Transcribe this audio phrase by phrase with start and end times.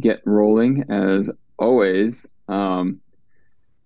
[0.00, 2.26] get rolling as always.
[2.48, 3.00] Um,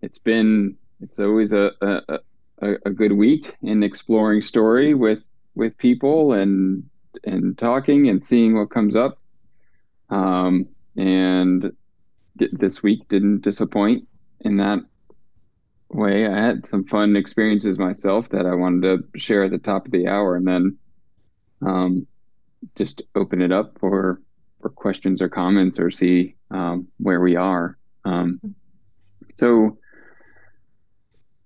[0.03, 2.19] it's been it's always a, a
[2.61, 5.23] a, a good week in exploring story with
[5.55, 6.89] with people and
[7.25, 9.19] and talking and seeing what comes up.
[10.11, 11.73] Um, and
[12.37, 14.07] this week didn't disappoint
[14.41, 14.81] in that
[15.91, 16.27] way.
[16.27, 19.93] I had some fun experiences myself that I wanted to share at the top of
[19.93, 20.79] the hour, and then
[21.63, 22.07] um,
[22.77, 24.21] just open it up for
[24.61, 27.79] for questions or comments, or see um, where we are.
[28.05, 28.41] Um,
[29.35, 29.79] so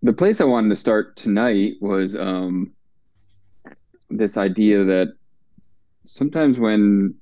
[0.02, 2.72] the place I wanted to start tonight was um,
[4.10, 5.08] this idea that
[6.04, 7.14] sometimes when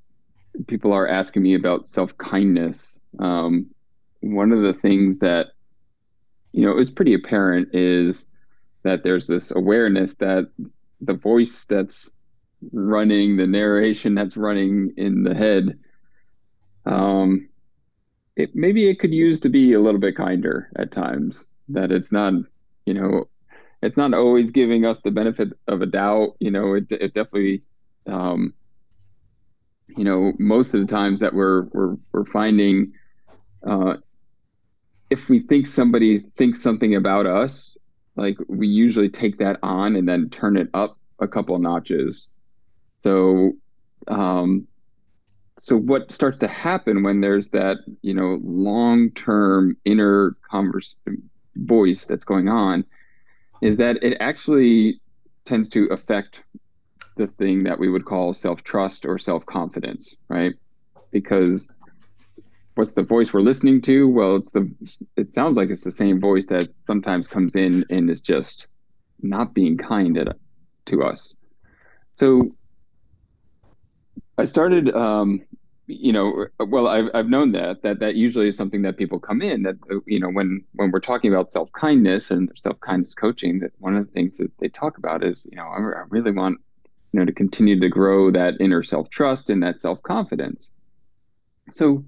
[0.67, 3.67] people are asking me about self kindness, um,
[4.21, 5.49] one of the things that
[6.53, 8.31] you know is pretty apparent is
[8.83, 10.51] that there's this awareness that
[11.01, 12.13] the voice that's
[12.73, 15.79] running, the narration that's running in the head,
[16.87, 17.49] um,
[18.37, 21.47] it maybe it could use to be a little bit kinder at times.
[21.69, 22.35] That it's not
[22.87, 23.29] you know,
[23.83, 26.37] it's not always giving us the benefit of a doubt.
[26.41, 27.63] You know, it, it definitely,
[28.07, 28.53] um,
[29.97, 32.93] you know, most of the times that we're we're we're finding,
[33.67, 33.97] uh,
[35.11, 37.77] if we think somebody thinks something about us,
[38.17, 42.29] like we usually take that on and then turn it up a couple notches.
[42.99, 43.53] So,
[44.09, 44.67] um,
[45.61, 50.99] so what starts to happen when there's that you know long term inner converse
[51.57, 52.83] voice that's going on
[53.61, 54.99] is that it actually
[55.45, 56.43] tends to affect
[57.19, 60.55] the thing that we would call self-trust or self-confidence right?
[61.11, 61.69] Because
[62.75, 64.09] what's the voice we're listening to?
[64.09, 64.71] Well it's the
[65.17, 68.69] it sounds like it's the same voice that sometimes comes in and is just
[69.21, 70.33] not being kind
[70.87, 71.37] to us.
[72.15, 72.57] So
[74.39, 75.41] i started um,
[75.87, 79.43] you know well I've, I've known that that that usually is something that people come
[79.43, 79.77] in that
[80.07, 84.13] you know when when we're talking about self-kindness and self-kindness coaching that one of the
[84.13, 86.61] things that they talk about is you know I, I really want
[87.13, 90.73] you know to continue to grow that inner self-trust and that self-confidence.
[91.73, 92.05] So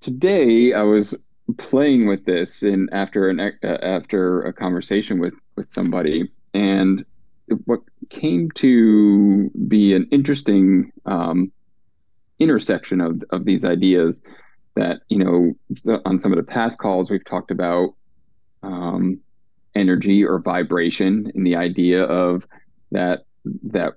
[0.00, 1.16] today i was
[1.56, 7.04] playing with this and after an uh, after a conversation with with somebody and
[7.64, 7.80] what
[8.10, 11.52] came to be an interesting um,
[12.38, 14.20] intersection of, of these ideas
[14.74, 15.52] that you know
[16.04, 17.94] on some of the past calls we've talked about
[18.62, 19.20] um,
[19.74, 22.46] energy or vibration and the idea of
[22.90, 23.24] that
[23.62, 23.94] that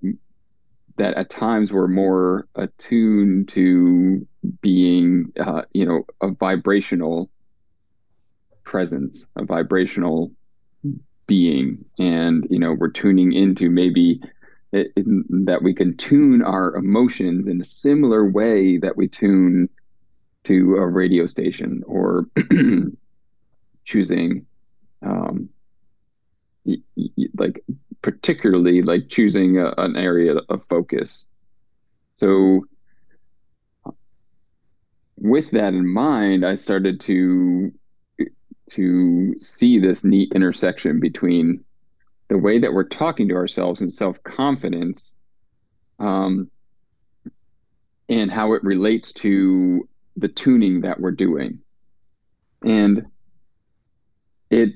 [0.97, 4.27] that at times we're more attuned to
[4.61, 7.29] being uh, you know a vibrational
[8.63, 10.31] presence a vibrational
[11.27, 11.83] being.
[11.99, 14.21] And you know we're tuning into maybe
[14.71, 15.05] it, it,
[15.45, 19.69] that we can tune our emotions in a similar way that we tune
[20.45, 22.27] to a radio station or
[23.85, 24.45] choosing
[25.01, 25.49] um,
[26.65, 27.63] y- y- like
[28.01, 31.27] particularly like choosing a, an area of focus.
[32.15, 32.63] So
[35.19, 37.71] with that in mind i started to
[38.71, 41.63] to see this neat intersection between
[42.29, 45.15] the way that we're talking to ourselves and self confidence,
[45.99, 46.49] um,
[48.09, 51.59] and how it relates to the tuning that we're doing,
[52.63, 53.05] and
[54.49, 54.73] it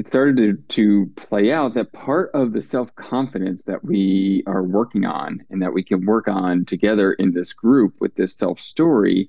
[0.00, 4.62] it started to, to play out that part of the self confidence that we are
[4.62, 8.58] working on and that we can work on together in this group with this self
[8.58, 9.28] story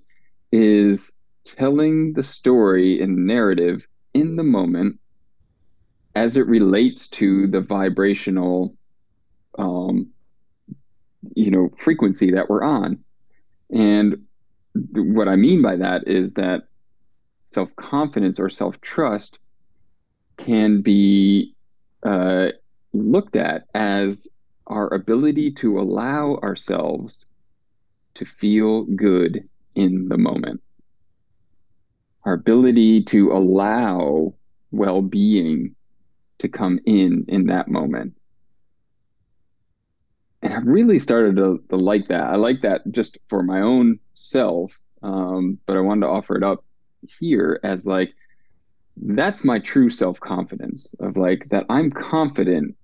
[0.53, 4.99] is telling the story and narrative in the moment
[6.16, 8.75] as it relates to the vibrational
[9.57, 10.09] um,
[11.35, 12.99] you know frequency that we're on.
[13.69, 14.25] And
[14.73, 16.63] th- what i mean by that is that
[17.41, 19.39] self-confidence or self-trust
[20.38, 21.53] can be
[22.03, 22.47] uh,
[22.93, 24.28] looked at as
[24.67, 27.28] our ability to allow ourselves
[28.13, 30.61] to feel good in the moment
[32.26, 34.34] our ability to allow
[34.72, 35.76] well-being
[36.40, 38.14] to come in in that moment.
[40.41, 42.23] And I really started to, to like that.
[42.23, 46.44] I like that just for my own self, um, but I wanted to offer it
[46.44, 46.64] up
[47.20, 48.14] here as like
[48.97, 52.76] that's my true self confidence of like that I'm confident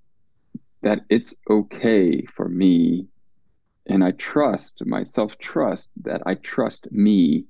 [0.81, 3.07] that it's okay for me
[3.87, 7.45] and I trust my self trust that I trust me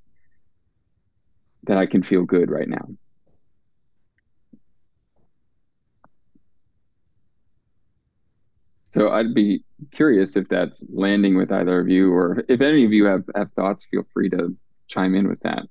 [1.63, 2.87] that I can feel good right now.
[8.91, 12.93] So I'd be curious if that's landing with either of you, or if any of
[12.93, 14.55] you have, have thoughts, feel free to
[14.87, 15.67] chime in with that.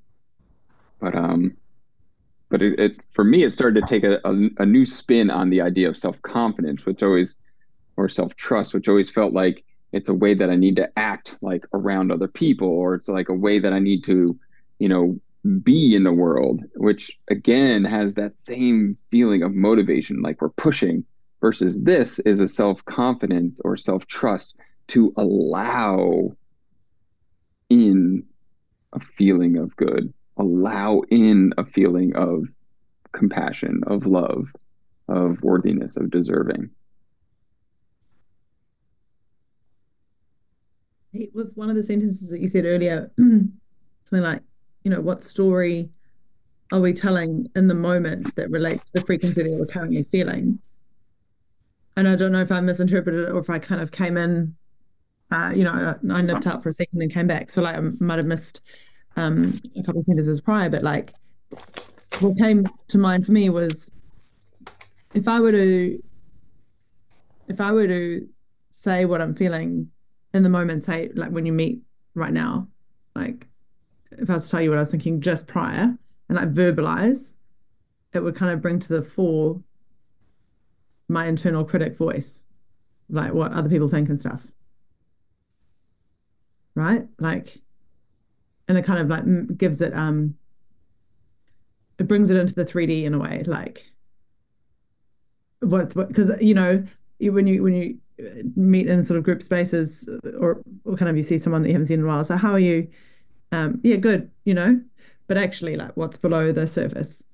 [1.00, 1.56] But um,
[2.49, 5.50] but it, it for me it started to take a, a, a new spin on
[5.50, 7.37] the idea of self confidence, which always
[7.97, 11.37] or self trust, which always felt like it's a way that I need to act
[11.41, 14.39] like around other people, or it's like a way that I need to,
[14.79, 20.40] you know, be in the world, which again has that same feeling of motivation, like
[20.40, 21.04] we're pushing,
[21.40, 24.56] versus this is a self confidence or self trust
[24.88, 26.31] to allow
[27.69, 28.25] in
[28.93, 32.48] a feeling of good, allow in a feeling of
[33.12, 34.52] compassion, of love,
[35.08, 36.70] of worthiness, of deserving.
[41.32, 43.50] With one of the sentences that you said earlier, something
[44.12, 44.43] like,
[44.87, 45.91] you know, what story
[46.71, 50.61] are we telling in the moment that relates to the frequency that we're currently feeling?
[51.97, 54.55] And I don't know if I misinterpreted it or if I kind of came in,
[55.33, 57.50] uh, you know, I nipped out for a second and came back.
[57.50, 58.61] So like I might have missed
[59.17, 61.12] um, a couple of sentences prior, but like
[62.21, 63.91] what came to mind for me was
[65.15, 66.00] if I were to
[67.49, 68.29] if I were to
[68.71, 69.91] say what I'm feeling
[70.32, 71.81] in the moment, say like when you meet
[72.15, 72.69] right now,
[73.17, 73.49] like
[74.19, 75.97] if I was to tell you what I was thinking just prior
[76.29, 77.35] and like verbalize,
[78.13, 79.63] it would kind of bring to the fore
[81.09, 82.45] my internal critic voice,
[83.09, 84.51] like what other people think and stuff.
[86.75, 87.07] Right?
[87.19, 87.59] Like,
[88.69, 90.37] and it kind of like gives it, um,
[91.99, 93.91] it brings it into the 3D in a way, like
[95.61, 96.85] what's what, because, you know,
[97.21, 100.09] when you, when you uh, meet in sort of group spaces
[100.39, 102.37] or, or kind of you see someone that you haven't seen in a while, so
[102.37, 102.89] how are you?
[103.52, 104.81] Um, yeah, good, you know,
[105.26, 107.25] but actually like what's below the surface.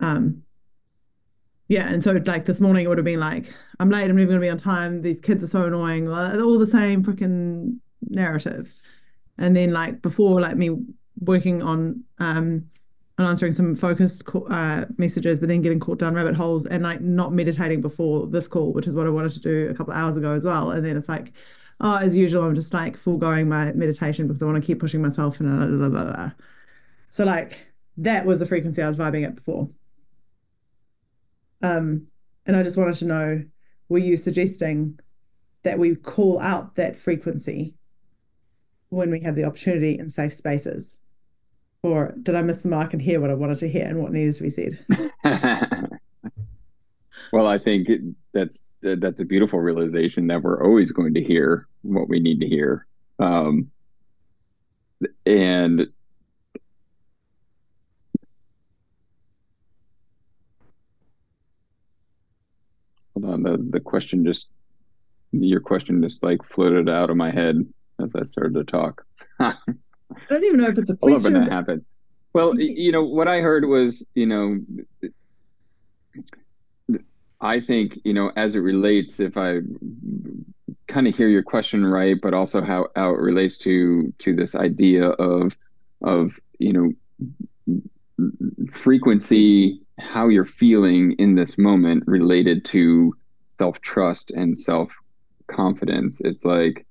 [0.00, 0.42] Um,
[1.68, 4.28] yeah, and so like this morning it would have been like, I'm late, I'm never
[4.28, 7.78] gonna be on time, these kids are so annoying, all the same freaking
[8.08, 8.72] narrative.
[9.38, 10.76] And then like before, like me
[11.20, 12.66] working on um
[13.18, 17.00] and answering some focused uh, messages, but then getting caught down rabbit holes and like
[17.00, 19.98] not meditating before this call, which is what I wanted to do a couple of
[19.98, 20.70] hours ago as well.
[20.70, 21.32] And then it's like,
[21.80, 25.02] oh, as usual, I'm just like foregoing my meditation because I want to keep pushing
[25.02, 26.30] myself and blah, blah, blah, blah.
[27.10, 27.66] So like
[27.98, 29.68] that was the frequency I was vibing at before.
[31.62, 32.06] Um,
[32.46, 33.44] and I just wanted to know
[33.88, 34.98] were you suggesting
[35.62, 37.74] that we call out that frequency
[38.88, 40.98] when we have the opportunity in safe spaces?
[41.82, 44.12] Or did I miss the mark and hear what I wanted to hear and what
[44.12, 44.78] needed to be said?
[47.32, 47.88] well, I think
[48.32, 52.48] that's that's a beautiful realization that we're always going to hear what we need to
[52.48, 52.86] hear.
[53.18, 53.70] Um,
[55.26, 55.86] and
[63.14, 64.50] hold on the the question just
[65.32, 67.64] your question just like floated out of my head
[68.02, 69.04] as I started to talk.
[69.38, 69.54] I
[70.28, 71.12] don't even know if it's a question.
[71.12, 71.84] I love when that happened.
[72.34, 74.58] Well, you know what I heard was, you know,
[77.42, 79.58] I think you know as it relates, if I
[80.86, 84.54] kind of hear your question right, but also how how it relates to to this
[84.54, 85.56] idea of
[86.02, 86.92] of you know
[88.70, 93.12] frequency how you're feeling in this moment related to
[93.58, 94.94] self trust and self
[95.48, 96.20] confidence.
[96.20, 96.86] It's like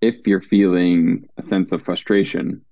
[0.00, 2.64] if you're feeling a sense of frustration,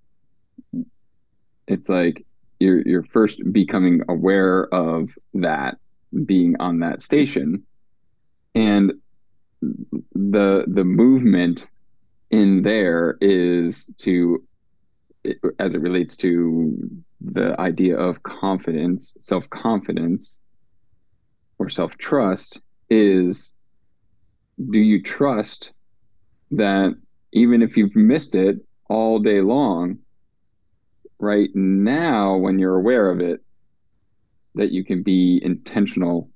[1.67, 2.25] it's like
[2.61, 5.79] you're you're first becoming aware of that
[6.25, 7.63] being on that station.
[8.55, 8.95] And
[9.61, 11.69] the the movement
[12.31, 14.43] in there is to
[15.59, 16.77] as it relates to
[17.21, 20.39] the idea of confidence, self confidence,
[21.59, 23.55] or self trust is
[24.71, 25.73] do you trust
[26.51, 26.95] that
[27.33, 29.99] even if you've missed it all day long,
[31.19, 33.41] right now, when you're aware of it,
[34.55, 36.31] that you can be intentional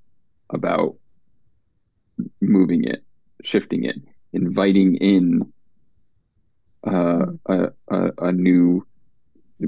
[0.50, 0.96] about
[2.40, 3.04] moving it,
[3.42, 3.96] shifting it,
[4.32, 5.52] inviting in
[6.86, 8.86] uh, a, a, a new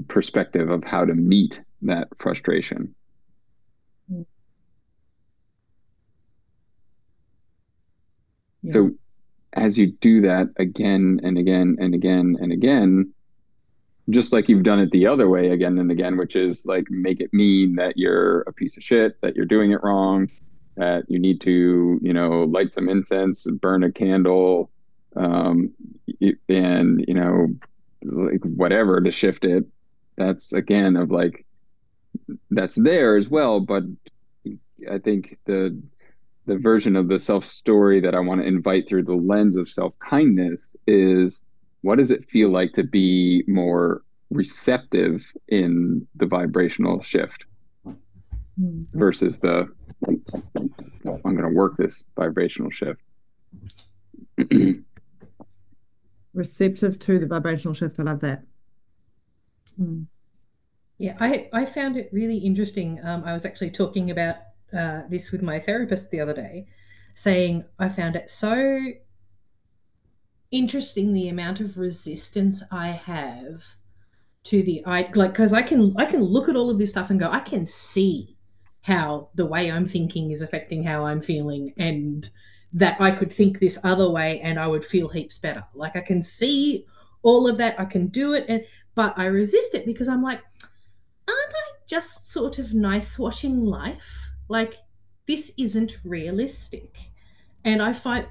[0.08, 2.94] perspective of how to meet that frustration.
[8.62, 8.72] Yeah.
[8.72, 8.90] So
[9.52, 13.12] as you do that again and again and again and again,
[14.10, 17.20] just like you've done it the other way again and again, which is like make
[17.20, 20.28] it mean that you're a piece of shit, that you're doing it wrong,
[20.76, 24.70] that you need to, you know, light some incense, burn a candle,
[25.16, 25.72] um,
[26.48, 27.48] and you know,
[28.04, 29.64] like whatever to shift it.
[30.16, 31.46] That's again of like
[32.50, 33.82] that's there as well but
[34.90, 35.80] i think the
[36.46, 39.68] the version of the self story that i want to invite through the lens of
[39.68, 41.44] self kindness is
[41.82, 47.44] what does it feel like to be more receptive in the vibrational shift
[47.86, 48.86] mm.
[48.92, 49.68] versus the
[50.06, 50.22] I'm
[51.04, 53.00] going to work this vibrational shift.
[56.34, 57.98] receptive to the vibrational shift.
[57.98, 58.42] I love that.
[59.80, 60.06] Mm.
[60.98, 63.00] Yeah, I, I found it really interesting.
[63.02, 64.36] Um, I was actually talking about
[64.76, 66.68] uh, this with my therapist the other day,
[67.14, 68.78] saying I found it so
[70.50, 73.64] interesting the amount of resistance I have
[74.42, 77.10] to the I like because I can I can look at all of this stuff
[77.10, 78.36] and go I can see
[78.82, 82.28] how the way I'm thinking is affecting how I'm feeling and
[82.72, 85.64] that I could think this other way and I would feel heaps better.
[85.74, 86.86] Like I can see
[87.22, 88.64] all of that, I can do it, and
[88.94, 90.40] but I resist it because I'm like,
[91.28, 94.30] aren't I just sort of nice washing life?
[94.48, 94.76] Like
[95.26, 96.96] this isn't realistic.
[97.64, 98.26] And I find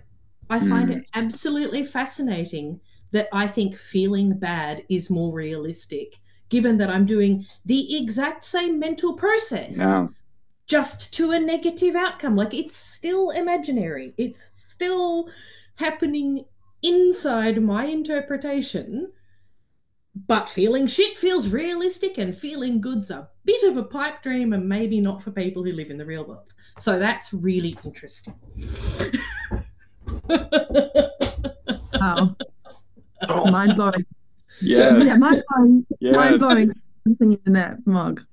[0.50, 0.98] I find mm.
[0.98, 2.80] it absolutely fascinating
[3.12, 6.18] that I think feeling bad is more realistic,
[6.50, 9.78] given that I'm doing the exact same mental process.
[9.78, 10.08] Yeah
[10.70, 12.36] just to a negative outcome.
[12.36, 14.14] Like it's still imaginary.
[14.18, 15.30] It's still
[15.76, 16.46] happening
[16.84, 19.12] inside my interpretation.
[20.28, 24.68] But feeling shit feels realistic and feeling good's a bit of a pipe dream and
[24.68, 26.54] maybe not for people who live in the real world.
[26.78, 28.36] So that's really interesting.
[32.00, 32.36] wow.
[33.28, 33.52] Oh.
[33.52, 34.06] Mind blowing.
[34.62, 35.04] Yes.
[35.06, 35.86] Yeah, mind blowing.
[36.00, 36.16] Yes.
[36.16, 36.72] Mind blowing.
[37.06, 38.24] Something in that mug.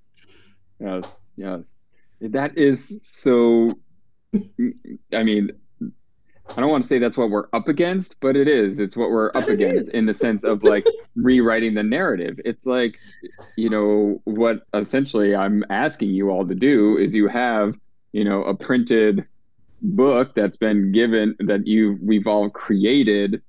[0.79, 1.77] Yes, yes
[2.21, 3.71] that is so
[5.13, 5.51] i mean
[5.83, 9.11] i don't want to say that's what we're up against but it is it's what
[9.11, 10.85] we're up against in the sense of like
[11.15, 12.99] rewriting the narrative it's like
[13.57, 17.77] you know what essentially i'm asking you all to do is you have
[18.13, 19.27] you know a printed
[19.83, 23.43] book that's been given that you we've all created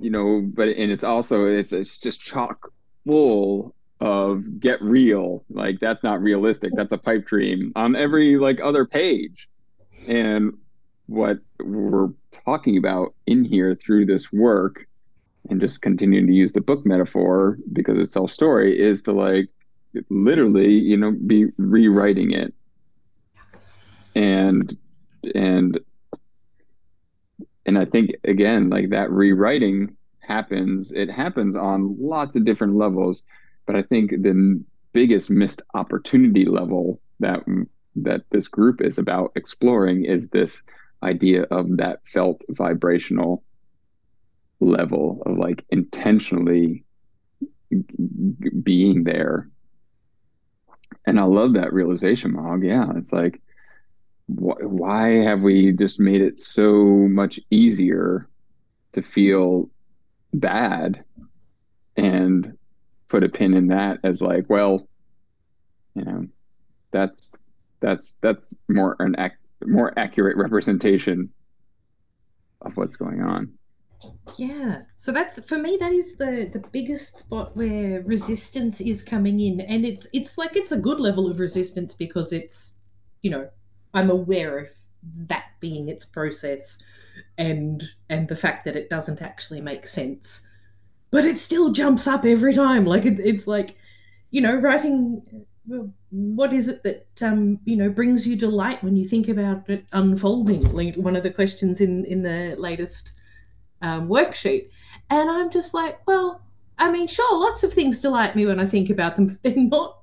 [0.00, 2.72] you know but and it's also it's it's just chock
[3.06, 5.44] full of get real.
[5.48, 6.72] Like that's not realistic.
[6.74, 9.48] That's a pipe dream on every like other page.
[10.08, 10.54] And
[11.06, 14.88] what we're talking about in here through this work
[15.48, 19.48] and just continuing to use the book metaphor because it's self story is to like
[20.08, 22.52] literally you know be rewriting it.
[24.16, 24.76] And
[25.34, 25.78] and
[27.66, 33.22] and i think again like that rewriting happens it happens on lots of different levels
[33.66, 34.62] but I think the
[34.92, 37.42] biggest missed opportunity level that
[37.96, 40.62] that this group is about exploring is this
[41.02, 43.42] idea of that felt vibrational
[44.60, 46.84] level of like intentionally
[48.62, 49.48] being there
[51.06, 52.62] and i love that realization Mog.
[52.62, 53.40] yeah it's like
[54.36, 58.28] wh- why have we just made it so much easier
[58.92, 59.70] to feel
[60.34, 61.04] bad
[61.96, 62.56] and
[63.08, 64.88] put a pin in that as like, well,
[65.94, 66.26] you know,
[66.92, 67.36] that's
[67.80, 69.34] that's that's more an ac-
[69.66, 71.30] more accurate representation
[72.62, 73.52] of what's going on.
[74.36, 74.82] Yeah.
[74.96, 79.60] So that's for me that is the the biggest spot where resistance is coming in
[79.60, 82.76] and it's it's like it's a good level of resistance because it's
[83.22, 83.48] you know,
[83.94, 84.68] I'm aware of
[85.28, 86.82] that being its process
[87.38, 90.46] and and the fact that it doesn't actually make sense
[91.12, 92.84] but it still jumps up every time.
[92.84, 93.76] Like it, it's like,
[94.32, 95.22] you know, writing.
[96.10, 99.84] What is it that um, you know brings you delight when you think about it
[99.92, 100.62] unfolding?
[100.72, 103.12] Like one of the questions in in the latest
[103.82, 104.70] um, worksheet,
[105.10, 106.42] and I'm just like, well,
[106.78, 109.54] I mean, sure, lots of things delight me when I think about them, but they're
[109.56, 110.01] not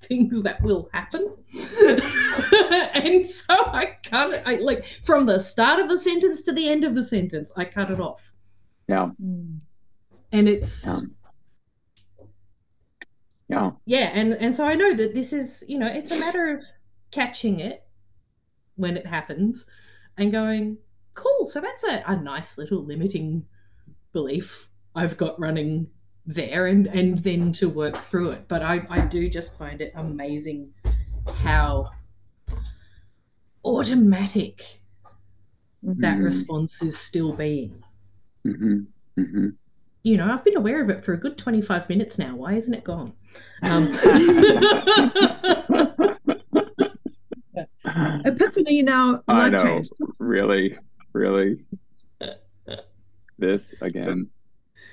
[0.00, 1.34] things that will happen.
[2.94, 4.42] and so I cut it.
[4.46, 7.64] I like from the start of the sentence to the end of the sentence, I
[7.64, 8.32] cut it off.
[8.88, 9.10] Yeah.
[9.22, 9.60] Mm
[10.32, 11.00] and it's yeah.
[13.48, 16.56] yeah yeah and and so i know that this is you know it's a matter
[16.56, 16.62] of
[17.10, 17.84] catching it
[18.76, 19.66] when it happens
[20.18, 20.76] and going
[21.14, 23.44] cool so that's a, a nice little limiting
[24.12, 25.86] belief i've got running
[26.26, 29.92] there and and then to work through it but i i do just find it
[29.96, 30.68] amazing
[31.38, 31.88] how
[33.64, 34.62] automatic
[35.84, 36.00] mm-hmm.
[36.00, 37.82] that response is still being
[38.46, 38.80] mm-hmm.
[39.18, 39.48] Mm-hmm
[40.06, 42.36] you know, I've been aware of it for a good 25 minutes now.
[42.36, 43.12] Why isn't it gone?
[43.64, 43.82] Um,
[48.24, 49.24] Epiphany now.
[49.26, 49.58] I know.
[49.58, 49.90] Changed.
[50.20, 50.78] Really,
[51.12, 51.64] really.
[53.36, 54.30] This again.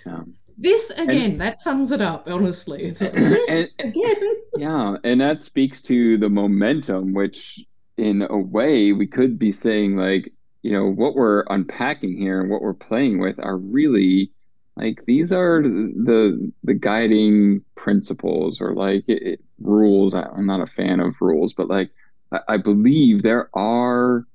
[0.07, 1.31] Um, this again.
[1.31, 2.27] And, that sums it up.
[2.27, 4.35] Honestly, it's like, this and, again.
[4.57, 7.65] Yeah, and that speaks to the momentum, which,
[7.97, 10.31] in a way, we could be saying like,
[10.61, 14.31] you know, what we're unpacking here and what we're playing with are really
[14.75, 20.67] like these are the the guiding principles or like it, it, rules i'm not a
[20.67, 21.91] fan of rules but like
[22.31, 24.25] I, I believe there are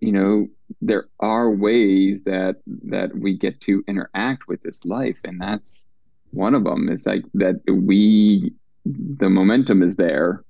[0.00, 0.48] you know
[0.80, 5.86] there are ways that that we get to interact with this life and that's
[6.30, 8.52] one of them is like that we
[8.84, 10.44] the momentum is there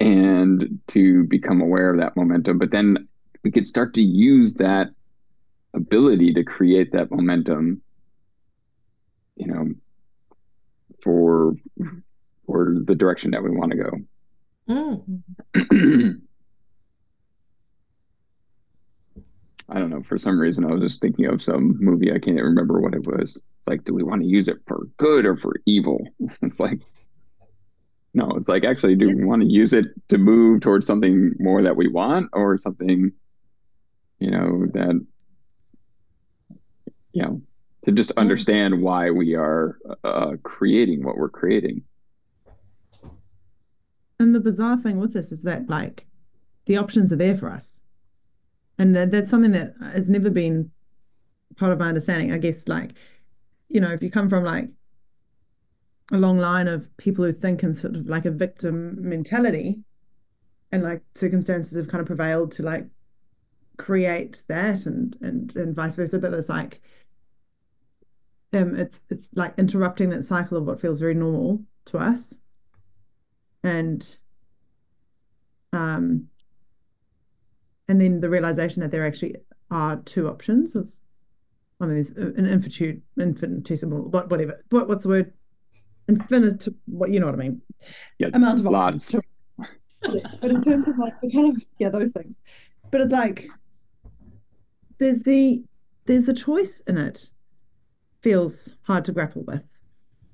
[0.00, 3.08] and to become aware of that momentum but then
[3.42, 4.88] we could start to use that
[5.74, 7.80] ability to create that momentum
[9.36, 9.68] you know
[11.02, 11.54] for
[12.46, 15.02] for the direction that we want to go
[15.54, 16.20] mm.
[19.68, 20.02] I don't know.
[20.02, 22.12] For some reason, I was just thinking of some movie.
[22.12, 23.42] I can't remember what it was.
[23.58, 26.06] It's like, do we want to use it for good or for evil?
[26.42, 26.82] it's like,
[28.12, 31.62] no, it's like, actually, do we want to use it to move towards something more
[31.62, 33.10] that we want or something,
[34.18, 35.06] you know, that,
[37.12, 37.40] you know,
[37.84, 41.82] to just understand why we are uh, creating what we're creating.
[44.18, 46.06] And the bizarre thing with this is that, like,
[46.66, 47.82] the options are there for us
[48.78, 50.70] and that's something that has never been
[51.56, 52.32] part of my understanding.
[52.32, 52.92] I guess like
[53.68, 54.68] you know if you come from like
[56.12, 59.80] a long line of people who think in sort of like a victim mentality
[60.70, 62.86] and like circumstances have kind of prevailed to like
[63.78, 66.80] create that and and and vice versa but it's like
[68.54, 72.38] um it's it's like interrupting that cycle of what feels very normal to us.
[73.62, 74.18] And
[75.72, 76.28] um
[77.88, 79.36] and then the realization that there actually
[79.70, 80.90] are two options of
[81.80, 84.64] I mean, there's an infinitude, infinitesimal, what, whatever.
[84.70, 85.32] What, what's the word?
[86.08, 86.68] Infinite.
[86.86, 87.60] What you know what I mean?
[88.18, 89.14] Yeah, amount of lots.
[89.14, 89.26] options.
[90.12, 92.34] yes, but in terms of like the kind of yeah those things,
[92.90, 93.48] but it's like
[94.98, 95.64] there's the
[96.04, 97.30] there's a choice in it.
[98.20, 99.70] Feels hard to grapple with.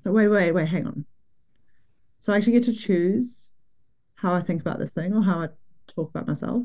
[0.03, 1.05] But wait, wait, wait, hang on.
[2.17, 3.51] So I actually get to choose
[4.15, 5.47] how I think about this thing or how I
[5.87, 6.63] talk about myself.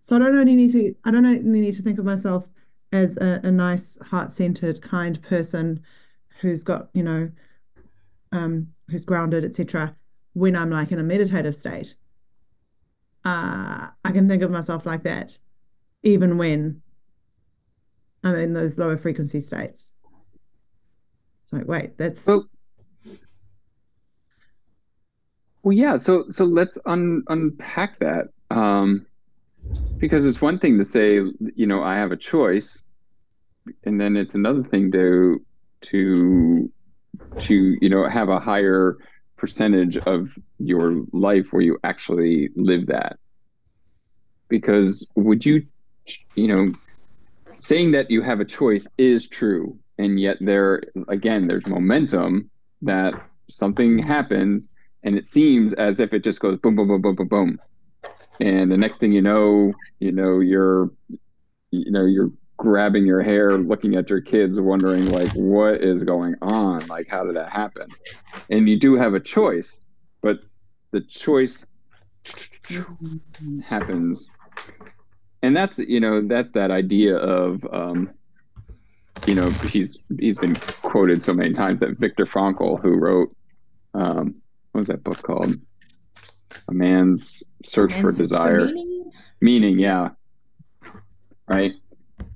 [0.00, 2.48] So I don't only need to I don't only need to think of myself
[2.92, 5.80] as a, a nice, heart-centered, kind person
[6.40, 7.30] who's got, you know,
[8.32, 9.94] um, who's grounded, etc.
[10.32, 11.94] When I'm like in a meditative state,
[13.24, 15.38] uh, I can think of myself like that,
[16.02, 16.80] even when
[18.24, 19.92] I'm in those lower frequency states.
[21.42, 22.44] It's like, wait, that's well,
[25.62, 25.96] well yeah.
[25.96, 28.28] So so let's un, unpack that.
[28.50, 29.06] Um,
[29.98, 31.20] because it's one thing to say
[31.54, 32.84] you know i have a choice
[33.84, 35.44] and then it's another thing to
[35.82, 36.70] to
[37.40, 38.96] to you know have a higher
[39.36, 43.16] percentage of your life where you actually live that.
[44.48, 45.66] Because would you
[46.34, 46.72] you know
[47.58, 52.50] saying that you have a choice is true and yet there again there's momentum
[52.82, 53.12] that
[53.48, 57.28] something happens and it seems as if it just goes boom boom boom boom boom
[57.28, 57.58] boom
[58.40, 60.90] and the next thing you know you know you're
[61.70, 66.34] you know you're grabbing your hair looking at your kids wondering like what is going
[66.42, 66.86] on?
[66.88, 67.88] Like how did that happen?
[68.50, 69.82] And you do have a choice
[70.22, 70.40] but
[70.92, 71.66] the choice
[73.64, 74.30] happens.
[75.42, 78.10] And that's you know that's that idea of um
[79.26, 83.34] you know he's he's been quoted so many times that Viktor Frankl who wrote
[83.94, 84.34] um
[84.72, 85.54] what was that book called
[86.68, 88.66] a man's search man's for desire.
[88.66, 89.10] meaning?
[89.40, 90.10] meaning yeah.
[91.48, 91.74] Right?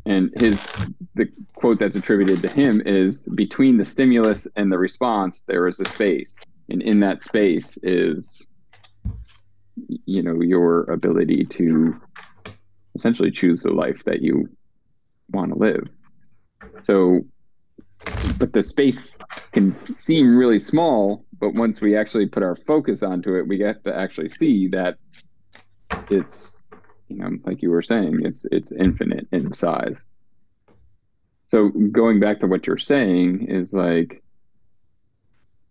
[0.07, 0.67] And his
[1.15, 5.81] the quote that's attributed to him is between the stimulus and the response there is
[5.81, 6.43] a space.
[6.69, 8.49] And in that space is
[10.07, 12.01] you know your ability to
[12.95, 14.49] essentially choose the life that you
[15.31, 15.85] want to live.
[16.83, 17.25] So
[18.25, 19.19] but the space
[19.53, 23.83] can seem really small but once we actually put our focus onto it we get
[23.85, 24.97] to actually see that
[26.13, 26.69] it's
[27.09, 30.05] you know like you were saying it's it's infinite in size.
[31.47, 34.23] So going back to what you're saying is like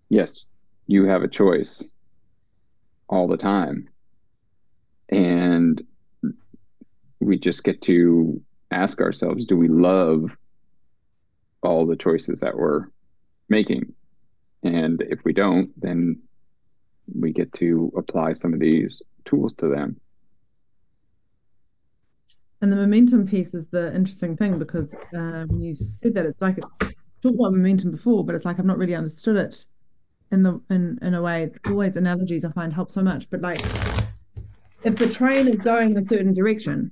[0.09, 0.47] yes
[0.87, 1.93] you have a choice
[3.07, 3.89] all the time.
[5.09, 5.81] And
[7.19, 8.41] we just get to
[8.71, 10.35] ask ourselves do we love
[11.61, 12.87] all the choices that we're
[13.49, 13.93] making.
[14.63, 16.21] And if we don't, then
[17.13, 19.99] we get to apply some of these tools to them.
[22.61, 26.59] And the momentum piece is the interesting thing because um, you said that it's like
[26.59, 29.65] it's talked about momentum before, but it's like I've not really understood it
[30.31, 31.49] in the in in a way.
[31.65, 33.59] Always analogies I find help so much, but like
[34.83, 36.91] if the train is going in a certain direction,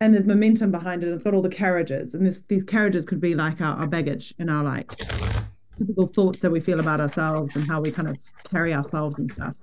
[0.00, 1.08] and there's momentum behind it.
[1.08, 4.34] It's got all the carriages, and this these carriages could be like our, our baggage
[4.38, 4.92] and our like
[5.78, 8.18] typical thoughts that we feel about ourselves and how we kind of
[8.50, 9.54] carry ourselves and stuff,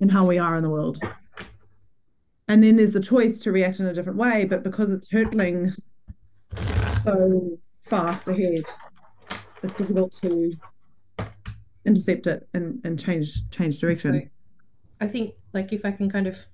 [0.00, 0.98] and how we are in the world.
[2.48, 5.72] And then there's the choice to react in a different way, but because it's hurtling
[7.02, 8.64] so fast ahead,
[9.62, 10.52] it's difficult to
[11.86, 14.12] intercept it and, and change change direction.
[14.12, 14.28] So
[15.00, 16.46] I think like if I can kind of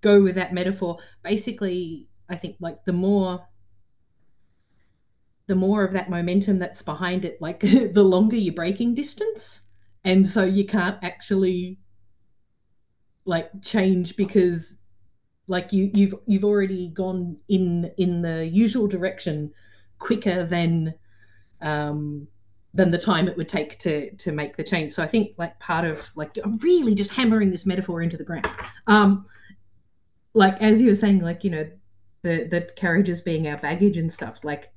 [0.00, 3.46] go with that metaphor, basically I think like the more
[5.46, 9.62] the more of that momentum that's behind it, like the longer your braking distance.
[10.04, 11.78] And so you can't actually
[13.24, 14.78] like change because
[15.48, 19.50] like you you've you've already gone in in the usual direction
[19.98, 20.94] quicker than
[21.60, 22.28] um
[22.74, 24.92] than the time it would take to to make the change.
[24.92, 28.24] So I think like part of like I'm really just hammering this metaphor into the
[28.24, 28.48] ground.
[28.86, 29.26] Um,
[30.38, 31.68] like as you were saying, like you know,
[32.22, 34.44] the the carriages being our baggage and stuff.
[34.44, 34.72] Like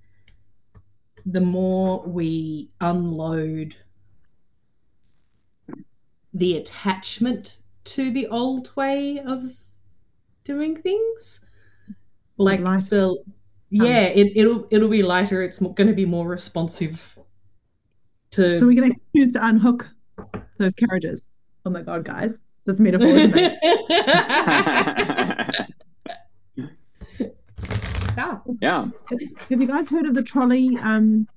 [1.25, 3.75] the more we unload
[6.33, 9.53] the attachment to the old way of
[10.43, 11.41] doing things,
[12.37, 13.23] like the
[13.69, 15.43] yeah, um, it, it'll it'll be lighter.
[15.43, 17.17] It's going to be more responsive
[18.31, 19.87] to so we can choose to unhook
[20.57, 21.27] those carriages.
[21.65, 23.57] Oh my god, guys, this metaphor is amazing.
[28.17, 28.37] yeah.
[28.61, 28.85] yeah.
[29.49, 30.77] Have you guys heard of the trolley?
[30.77, 31.27] Um,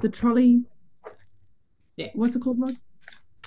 [0.00, 0.64] the trolley.
[1.96, 2.08] Yeah.
[2.14, 2.76] What's it called, Rod?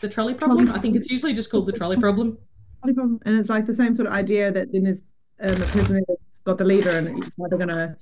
[0.01, 0.65] The trolley problem.
[0.65, 2.37] Trolley I think it's usually just called the trolley problem.
[2.81, 5.03] Trolley problem, and it's like the same sort of idea that then there's
[5.41, 7.97] um, a person that got the leader, and they're going to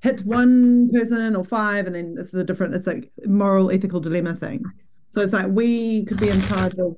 [0.00, 2.74] hit one person or five, and then it's the different.
[2.74, 4.62] It's like moral, ethical dilemma thing.
[5.08, 6.96] So it's like we could be in charge of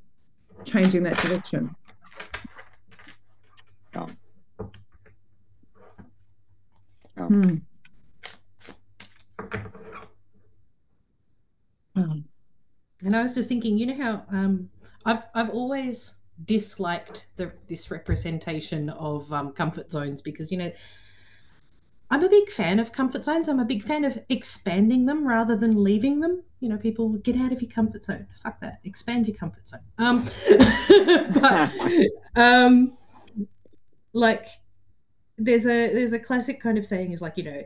[0.64, 1.75] changing that direction.
[3.94, 4.07] Yeah.
[7.16, 7.27] Yeah.
[7.27, 7.55] Hmm.
[13.05, 14.68] And I was just thinking, you know how um,
[15.05, 20.73] I've I've always disliked the this representation of um, comfort zones because you know
[22.11, 23.49] I'm a big fan of comfort zones.
[23.49, 26.42] I'm a big fan of expanding them rather than leaving them.
[26.59, 28.27] You know, people get out of your comfort zone.
[28.42, 28.81] Fuck that.
[28.85, 29.81] Expand your comfort zone.
[29.99, 30.25] Um,
[31.40, 31.73] but
[32.37, 32.99] um,
[34.12, 34.46] like
[35.38, 37.62] there's a there's a classic kind of saying is like you know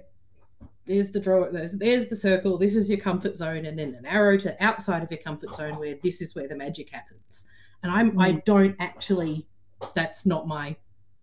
[0.86, 4.06] there's the draw there's there's the circle this is your comfort zone and then an
[4.06, 7.46] arrow to outside of your comfort zone where this is where the magic happens
[7.82, 8.22] and i'm mm.
[8.22, 9.46] i don't actually
[9.94, 10.76] that's not my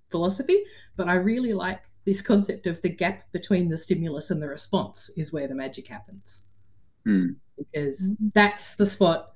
[0.09, 0.63] philosophy
[0.97, 5.09] but i really like this concept of the gap between the stimulus and the response
[5.17, 6.45] is where the magic happens.
[7.07, 7.35] Mm.
[7.57, 9.33] Because that's the spot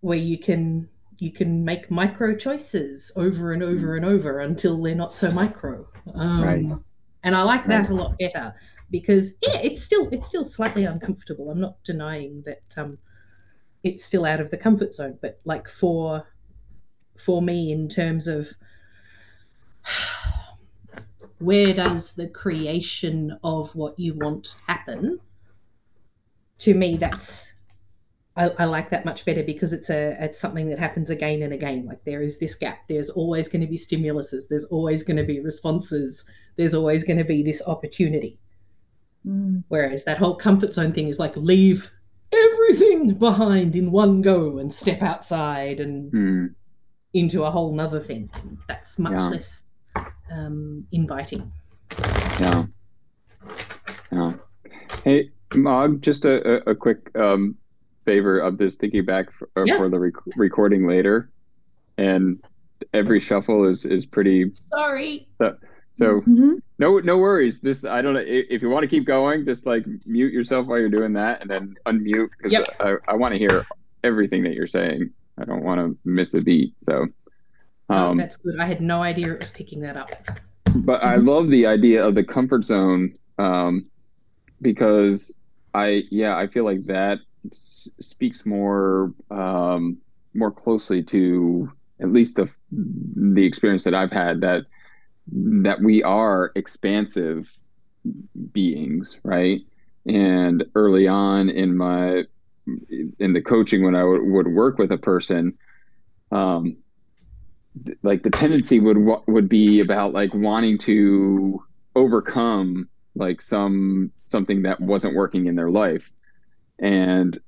[0.00, 4.94] where you can you can make micro choices over and over and over until they're
[4.94, 5.86] not so micro.
[6.14, 6.78] Um, right.
[7.22, 7.90] And I like that right.
[7.90, 8.54] a lot better
[8.90, 11.50] because yeah, it's still it's still slightly uncomfortable.
[11.50, 12.98] I'm not denying that um,
[13.84, 16.26] it's still out of the comfort zone, but like for
[17.18, 18.50] for me in terms of
[21.40, 25.18] where does the creation of what you want happen?
[26.58, 27.54] To me, that's
[28.36, 31.52] I, I, like that much better because it's a it's something that happens again and
[31.52, 31.86] again.
[31.86, 32.86] Like there is this gap.
[32.88, 34.48] There's always going to be stimuluses.
[34.48, 36.26] There's always going to be responses.
[36.56, 38.38] There's always going to be this opportunity.
[39.26, 39.64] Mm.
[39.68, 41.90] Whereas that whole comfort zone thing is like leave
[42.32, 46.54] everything behind in one go and step outside and mm.
[47.14, 48.30] into a whole nother thing.
[48.68, 49.28] That's much yeah.
[49.28, 49.64] less
[50.30, 51.52] um, inviting.
[52.40, 52.64] Yeah.
[54.12, 54.32] Yeah.
[55.04, 57.56] Hey, Mog, just a, a, a quick um,
[58.04, 59.76] favor of this thinking back for, uh, yeah.
[59.76, 61.30] for the rec- recording later.
[61.98, 62.42] And
[62.94, 64.50] every shuffle is, is pretty.
[64.54, 65.28] Sorry.
[65.38, 65.56] So,
[65.94, 66.54] so mm-hmm.
[66.78, 67.60] no no worries.
[67.60, 69.44] This I don't know if you want to keep going.
[69.44, 72.68] Just like mute yourself while you're doing that, and then unmute because yep.
[72.80, 73.66] I, I want to hear
[74.02, 75.10] everything that you're saying.
[75.36, 76.74] I don't want to miss a beat.
[76.78, 77.06] So
[77.90, 78.58] um, that's good.
[78.60, 80.10] I had no idea it was picking that up.
[80.76, 83.86] But I love the idea of the comfort zone um,
[84.62, 85.36] because
[85.74, 87.18] I, yeah, I feel like that
[87.50, 89.98] s- speaks more, um,
[90.34, 94.64] more closely to at least the the experience that I've had that
[95.32, 97.52] that we are expansive
[98.52, 99.60] beings, right?
[100.06, 102.24] And early on in my
[103.18, 105.58] in the coaching, when I would, would work with a person,
[106.30, 106.76] um,
[108.02, 111.62] like the tendency would would be about like wanting to
[111.96, 116.12] overcome like some something that wasn't working in their life
[116.78, 117.38] and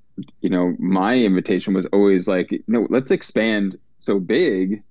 [0.41, 4.83] you know my invitation was always like no let's expand so big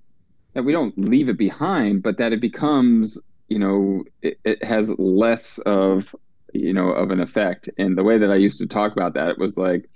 [0.54, 4.98] that we don't leave it behind, but that it becomes, you know, it, it has
[4.98, 6.14] less of,
[6.52, 7.68] you know, of an effect.
[7.78, 9.88] And the way that I used to talk about that, it was like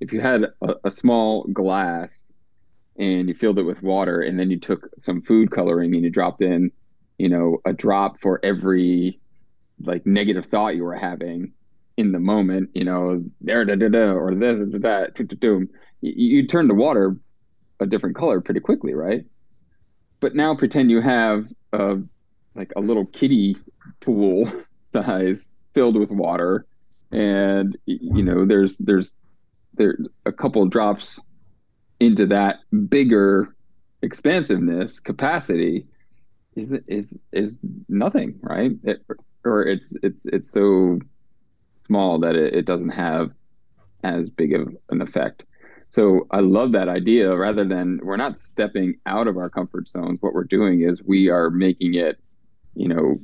[0.00, 2.23] if you had a, a small glass
[2.98, 6.10] and you filled it with water and then you took some food coloring and you
[6.10, 6.70] dropped in,
[7.18, 9.18] you know, a drop for every
[9.82, 11.52] like negative thought you were having
[11.96, 15.68] in the moment, you know, there da da da or this da that, you,
[16.00, 17.16] you turn the water
[17.80, 19.24] a different color pretty quickly, right?
[20.20, 21.98] But now pretend you have a
[22.54, 23.56] like a little kiddie
[24.00, 24.50] pool
[24.82, 26.66] size filled with water,
[27.10, 29.16] and you know there's there's
[29.74, 31.20] there a couple drops
[32.00, 33.54] into that bigger
[34.02, 35.86] expansiveness capacity
[36.56, 38.72] is is is nothing, right?
[38.84, 39.04] It,
[39.44, 40.98] or it's it's it's so
[41.86, 43.30] small that it, it doesn't have
[44.02, 45.44] as big of an effect.
[45.90, 47.36] So I love that idea.
[47.36, 51.28] Rather than we're not stepping out of our comfort zones, what we're doing is we
[51.28, 52.18] are making it,
[52.74, 53.20] you know,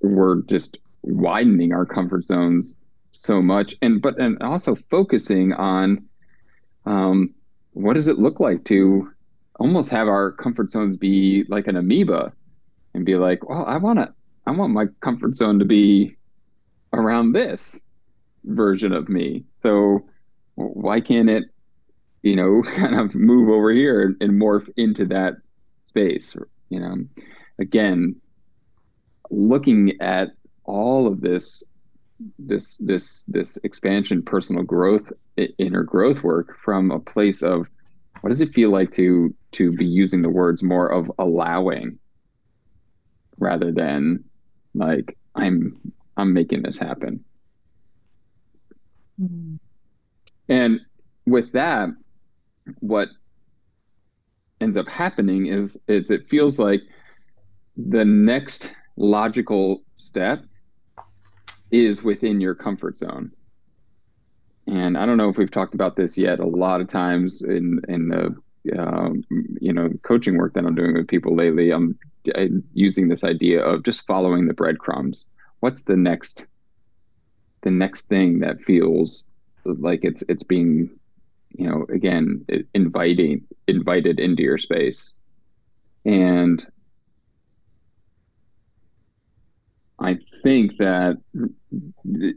[0.00, 2.78] we're just widening our comfort zones
[3.12, 6.04] so much, and but and also focusing on,
[6.84, 7.34] um,
[7.76, 9.10] what does it look like to
[9.58, 12.32] almost have our comfort zones be like an amoeba,
[12.94, 14.12] and be like, well, I want to,
[14.46, 16.16] I want my comfort zone to be
[16.92, 17.86] around this
[18.44, 19.44] version of me.
[19.54, 20.06] So
[20.54, 21.44] why can't it
[22.26, 25.34] you know, kind of move over here and morph into that
[25.82, 26.36] space.
[26.68, 26.96] You know,
[27.60, 28.16] again,
[29.30, 30.30] looking at
[30.64, 31.62] all of this
[32.38, 35.12] this this this expansion personal growth
[35.58, 37.68] inner growth work from a place of
[38.20, 41.98] what does it feel like to to be using the words more of allowing
[43.38, 44.24] rather than
[44.74, 45.78] like i'm
[46.16, 47.22] i'm making this happen
[49.20, 49.56] mm-hmm.
[50.48, 50.80] and
[51.26, 51.90] with that
[52.80, 53.08] what
[54.62, 56.80] ends up happening is is it feels like
[57.76, 60.42] the next logical step
[61.70, 63.32] is within your comfort zone.
[64.66, 66.40] And I don't know if we've talked about this yet.
[66.40, 68.36] A lot of times in in the
[68.78, 69.22] um,
[69.60, 71.98] you know coaching work that I'm doing with people lately, I'm,
[72.34, 75.28] I'm using this idea of just following the breadcrumbs.
[75.60, 76.48] What's the next
[77.62, 79.32] the next thing that feels
[79.64, 80.90] like it's it's being
[81.50, 85.14] you know again inviting invited into your space
[86.04, 86.66] and
[90.00, 91.16] i think that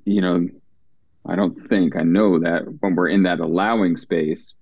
[0.06, 0.48] you know
[1.28, 4.56] i don't think i know that when we're in that allowing space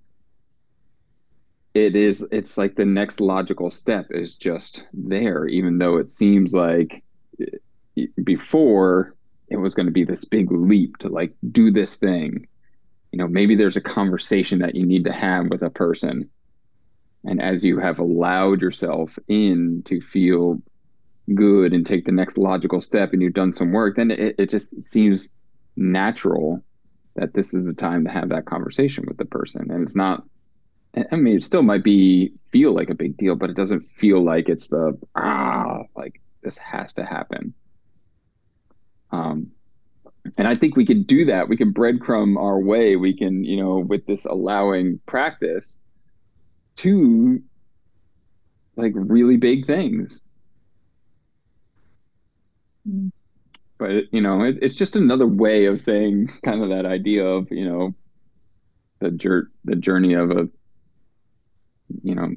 [1.73, 6.53] it is it's like the next logical step is just there even though it seems
[6.53, 7.03] like
[7.39, 9.15] eh, before
[9.49, 12.47] it was going to be this big leap to like do this thing.
[13.11, 16.29] You know maybe there's a conversation that you need to have with a person.
[17.23, 20.61] And as you have allowed yourself in to feel
[21.35, 24.49] good and take the next logical step and you've done some work then it, it
[24.49, 25.29] just seems
[25.75, 26.63] natural
[27.15, 30.23] that this is the time to have that conversation with the person and it's not
[31.11, 34.23] i mean it still might be feel like a big deal but it doesn't feel
[34.23, 37.53] like it's the ah like this has to happen
[39.11, 39.51] um
[40.35, 41.47] and I think we can do that.
[41.47, 42.95] We can breadcrumb our way.
[42.95, 45.79] We can, you know, with this allowing practice
[46.77, 47.41] to
[48.75, 50.23] like really big things.
[52.87, 53.11] Mm.
[53.77, 57.51] But you know, it, it's just another way of saying kind of that idea of
[57.51, 57.93] you know
[58.99, 60.49] the jur- the journey of a
[62.03, 62.35] you know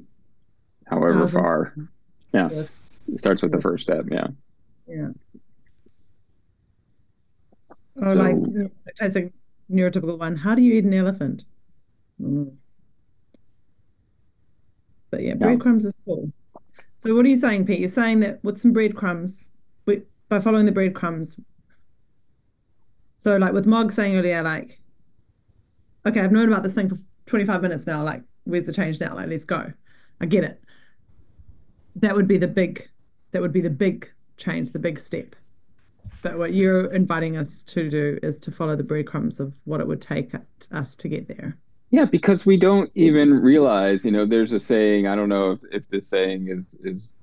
[0.87, 1.75] however far.
[2.33, 4.05] Yeah, it starts with the first step.
[4.11, 4.29] Yeah.
[4.87, 5.09] Yeah.
[7.97, 9.31] Or so, like as a
[9.71, 11.45] neurotypical one, how do you eat an elephant?
[12.21, 12.55] Mm.
[15.11, 16.33] But yeah, breadcrumbs is cool.
[16.97, 17.81] So what are you saying, Pete?
[17.81, 19.51] You're saying that with some breadcrumbs,
[20.31, 21.38] by following the breadcrumbs.
[23.19, 24.81] So like with Mog saying earlier, like,
[26.07, 28.03] okay, I've known about this thing for 25 minutes now.
[28.03, 29.14] Like, where's the change now?
[29.14, 29.71] Like, let's go.
[30.23, 30.62] I get it.
[31.97, 32.88] That would be the big,
[33.33, 35.37] that would be the big change, the big step.
[36.23, 39.87] But what you're inviting us to do is to follow the breadcrumbs of what it
[39.87, 40.33] would take
[40.71, 41.59] us to get there.
[41.90, 45.62] Yeah, because we don't even realize, you know, there's a saying, I don't know if,
[45.73, 47.19] if this saying is is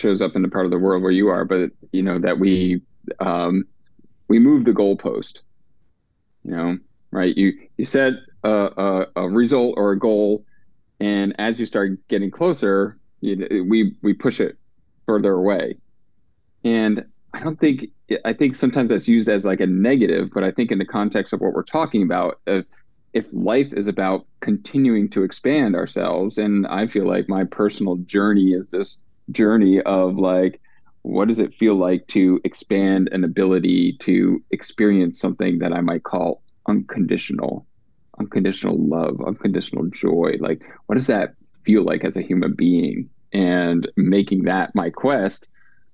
[0.00, 2.38] shows up in the part of the world where you are, but you know, that
[2.38, 2.82] we
[3.20, 3.64] um
[4.28, 5.40] we move the goalpost.
[6.44, 6.78] You know,
[7.10, 7.36] right?
[7.36, 10.44] You you set a, a, a result or a goal
[11.00, 14.56] and as you start getting closer, you, we we push it
[15.06, 15.76] further away.
[16.62, 17.86] And I don't think
[18.24, 21.32] I think sometimes that's used as like a negative, but I think in the context
[21.32, 22.66] of what we're talking about, if
[23.12, 28.52] if life is about continuing to expand ourselves, and I feel like my personal journey
[28.52, 28.98] is this
[29.32, 30.60] journey of like,
[31.02, 36.02] what does it feel like to expand an ability to experience something that I might
[36.02, 37.66] call unconditional,
[38.18, 40.36] unconditional love, unconditional joy?
[40.40, 43.08] Like, what does that feel like as a human being?
[43.32, 45.48] And making that my quest,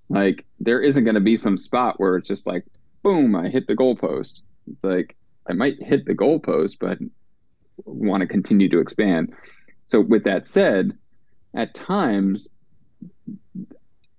[0.08, 2.64] like, there isn't going to be some spot where it's just like,
[3.02, 4.40] boom, I hit the goalpost.
[4.70, 5.14] It's like,
[5.48, 6.98] I might hit the goalpost, but
[7.84, 9.34] want to continue to expand.
[9.84, 10.96] So, with that said,
[11.54, 12.48] at times,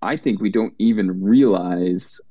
[0.02, 2.22] I think we don't even realize,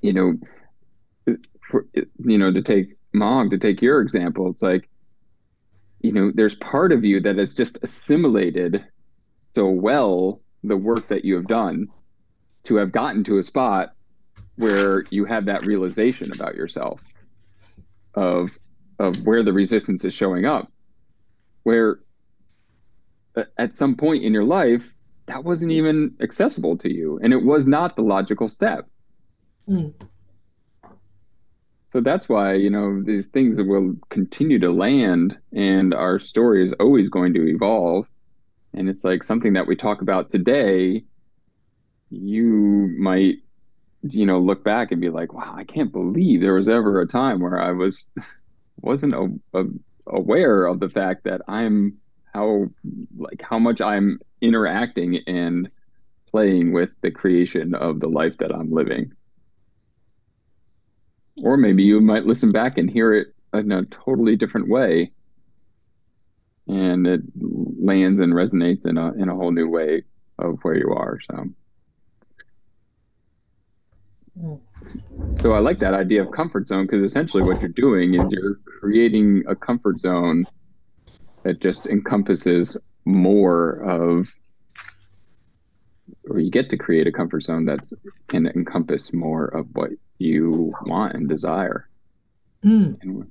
[0.00, 1.36] you know,
[1.68, 4.88] for, you know, to take Mog, to take your example, it's like,
[6.00, 8.84] you know, there's part of you that has just assimilated
[9.54, 11.88] so well the work that you have done
[12.64, 13.92] to have gotten to a spot
[14.56, 17.00] where you have that realization about yourself
[18.14, 18.58] of
[18.98, 20.72] of where the resistance is showing up.
[21.64, 22.00] Where
[23.58, 24.94] at some point in your life
[25.26, 28.88] that wasn't even accessible to you and it was not the logical step
[29.68, 29.92] mm.
[31.88, 36.72] so that's why you know these things will continue to land and our story is
[36.74, 38.08] always going to evolve
[38.74, 41.02] and it's like something that we talk about today
[42.10, 43.36] you might
[44.02, 47.06] you know look back and be like wow i can't believe there was ever a
[47.06, 48.10] time where i was
[48.80, 49.64] wasn't a, a,
[50.08, 51.96] aware of the fact that i'm
[52.32, 52.66] how
[53.16, 55.70] like how much i'm interacting and
[56.30, 59.12] playing with the creation of the life that i'm living.
[61.42, 65.12] Or maybe you might listen back and hear it in a totally different way
[66.68, 67.20] and it
[67.80, 70.02] lands and resonates in a in a whole new way
[70.38, 71.44] of where you are so.
[75.38, 78.56] So I like that idea of comfort zone because essentially what you're doing is you're
[78.80, 80.46] creating a comfort zone
[81.44, 84.34] that just encompasses more of
[86.28, 87.92] or you get to create a comfort zone that
[88.28, 91.88] can encompass more of what you want and desire.
[92.64, 93.02] Mm.
[93.02, 93.30] And,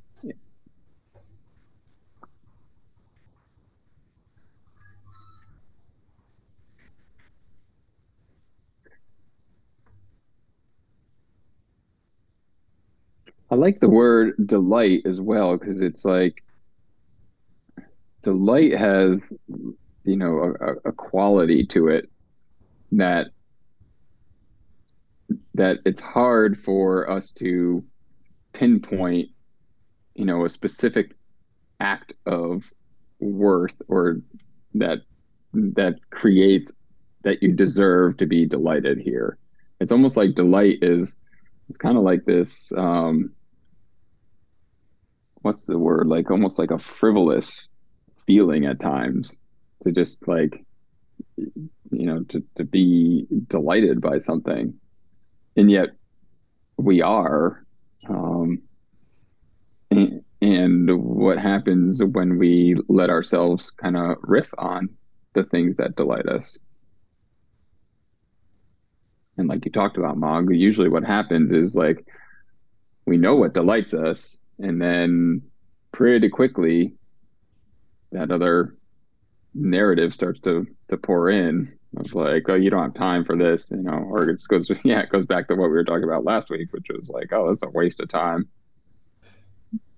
[13.51, 16.43] I like the word delight as well because it's like
[18.25, 19.37] delight has,
[20.03, 22.09] you know, a, a quality to it
[22.91, 23.27] that
[25.53, 27.83] that it's hard for us to
[28.53, 29.29] pinpoint,
[30.15, 31.15] you know, a specific
[31.79, 32.73] act of
[33.19, 34.21] worth or
[34.73, 34.97] that
[35.53, 36.81] that creates
[37.21, 39.37] that you deserve to be delighted here.
[39.79, 41.17] It's almost like delight is
[41.69, 43.31] it's kind of like this um,
[45.43, 47.71] what's the word like almost like a frivolous
[48.27, 49.39] feeling at times
[49.83, 50.65] to just like
[51.37, 54.73] you know to, to be delighted by something.
[55.57, 55.89] And yet
[56.77, 57.65] we are
[58.09, 58.61] um,
[59.91, 64.89] and, and what happens when we let ourselves kind of riff on
[65.33, 66.59] the things that delight us?
[69.37, 72.05] And like you talked about mog usually what happens is like
[73.05, 75.41] we know what delights us and then
[75.91, 76.93] pretty quickly
[78.15, 78.75] that other
[79.53, 83.71] narrative starts to to pour in of like oh you don't have time for this
[83.71, 86.25] you know or it goes yeah it goes back to what we were talking about
[86.25, 88.47] last week which was like oh that's a waste of time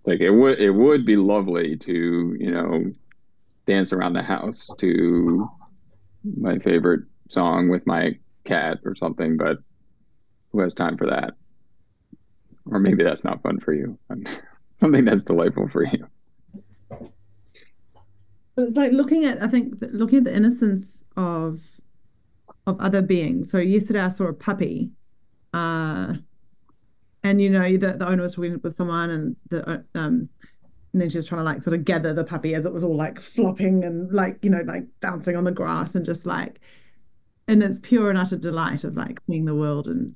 [0.05, 2.85] like it would it would be lovely to you know
[3.65, 5.49] dance around the house to
[6.37, 8.11] my favorite song with my
[8.45, 9.57] cat or something but
[10.51, 11.33] who has time for that
[12.71, 13.97] or maybe that's not fun for you.
[14.71, 16.07] Something that's delightful for you.
[18.57, 21.61] But it's like looking at, I think, looking at the innocence of
[22.65, 23.51] of other beings.
[23.51, 24.89] So yesterday I saw a puppy,
[25.53, 26.15] uh,
[27.23, 30.27] and you know the the owner was talking with someone, and the uh, um,
[30.91, 32.83] and then she was trying to like sort of gather the puppy as it was
[32.83, 36.59] all like flopping and like you know like bouncing on the grass and just like,
[37.47, 40.15] and it's pure and utter delight of like seeing the world and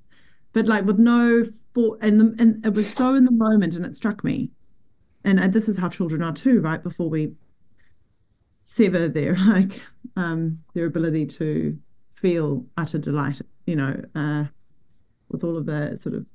[0.54, 1.44] but like with no
[1.76, 4.50] for and the, and it was so in the moment and it struck me
[5.24, 7.34] and, and this is how children are too right before we
[8.72, 9.82] sever their like
[10.16, 11.78] um their ability to
[12.14, 14.46] feel utter delight you know uh
[15.30, 16.26] with all of the sort of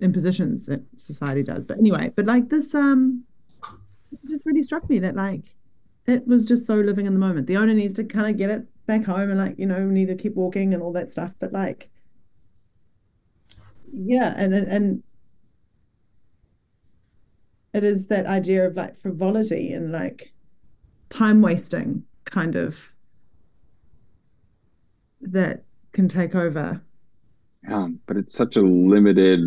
[0.00, 1.64] impositions that society does.
[1.64, 3.24] But anyway but like this um
[4.28, 5.54] just really struck me that like
[6.06, 7.46] it was just so living in the moment.
[7.46, 10.08] The owner needs to kind of get it back home and like you know need
[10.08, 11.34] to keep walking and all that stuff.
[11.38, 11.88] But like
[13.92, 15.02] yeah and and
[17.72, 20.32] it is that idea of like frivolity and like
[21.10, 22.94] time wasting kind of
[25.20, 26.80] that can take over.
[27.68, 29.40] Yeah, but it's such a limited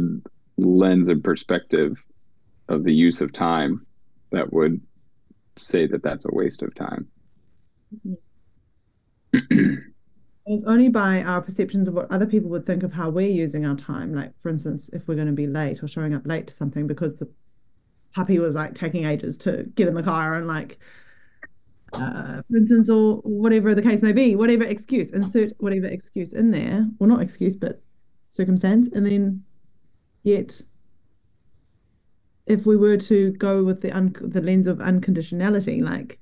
[0.58, 2.06] lens and perspective
[2.70, 3.86] of the use of time
[4.32, 4.80] that would
[5.58, 7.08] say that that's a waste of time.
[9.34, 13.66] it's only by our perceptions of what other people would think of how we're using
[13.66, 14.14] our time.
[14.14, 16.88] Like, for instance, if we're going to be late or showing up late to something
[16.88, 17.30] because the
[18.14, 20.78] puppy was like taking ages to get in the car and like
[21.96, 26.52] uh, for instance, or whatever the case may be, whatever excuse, insert whatever excuse in
[26.52, 27.82] there, well, not excuse, but
[28.30, 29.44] circumstance, and then
[30.24, 30.62] yet,
[32.46, 36.20] if we were to go with the un- the lens of unconditionality, like,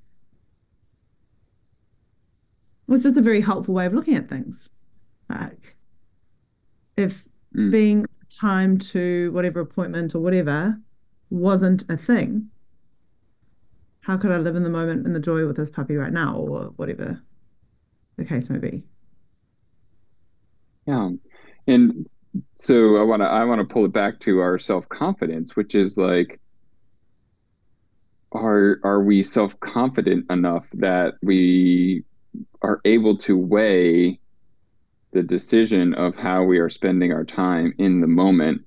[2.88, 4.69] well, it's just a very helpful way of looking at things.
[5.30, 5.78] Like,
[6.97, 7.72] if mm.
[7.72, 10.78] being time to whatever appointment or whatever
[11.30, 12.49] wasn't a thing,
[14.02, 16.36] how could I live in the moment and the joy with this puppy right now,
[16.36, 17.22] or whatever
[18.18, 18.84] the case may be?
[20.88, 21.10] Yeah,
[21.68, 22.10] and
[22.54, 25.76] so I want to I want to pull it back to our self confidence, which
[25.76, 26.39] is like,
[28.32, 32.04] are are we self confident enough that we
[32.62, 34.20] are able to weigh
[35.12, 38.62] the decision of how we are spending our time in the moment?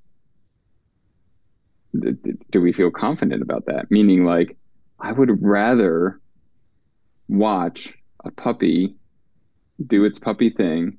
[2.50, 3.90] Do we feel confident about that?
[3.90, 4.56] Meaning, like,
[5.04, 6.18] I would rather
[7.28, 7.92] watch
[8.24, 8.96] a puppy
[9.86, 10.96] do its puppy thing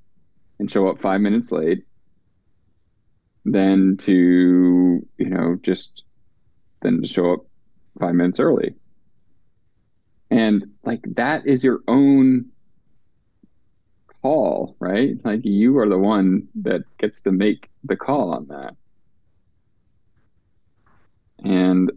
[0.59, 1.85] and show up five minutes late
[3.45, 6.03] than to, you know, just
[6.83, 7.47] than to show up
[7.99, 8.75] five minutes early.
[10.29, 12.51] And like that is your own
[14.21, 15.15] call, right?
[15.25, 18.75] Like you are the one that gets to make the call on that.
[21.43, 21.91] And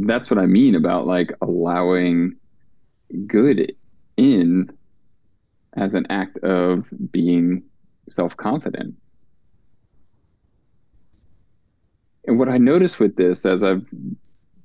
[0.00, 2.36] that's what I mean about like allowing
[3.26, 3.74] good
[4.16, 4.70] in
[5.74, 7.62] as an act of being
[8.08, 8.94] self confident.
[12.26, 13.86] And what I noticed with this as I've,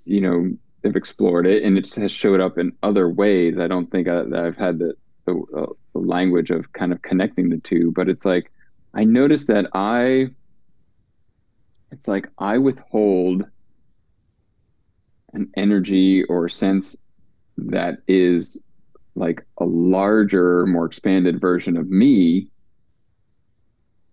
[0.06, 0.52] you know,
[0.84, 3.58] have explored it and it has showed up in other ways.
[3.60, 4.96] I don't think I, have had the,
[5.26, 8.52] the, uh, the language of kind of connecting the two, but it's like
[8.94, 10.30] I noticed that I,
[11.92, 13.46] it's like I withhold
[15.34, 16.98] an energy or sense
[17.58, 18.64] that is
[19.16, 22.48] like a larger, more expanded version of me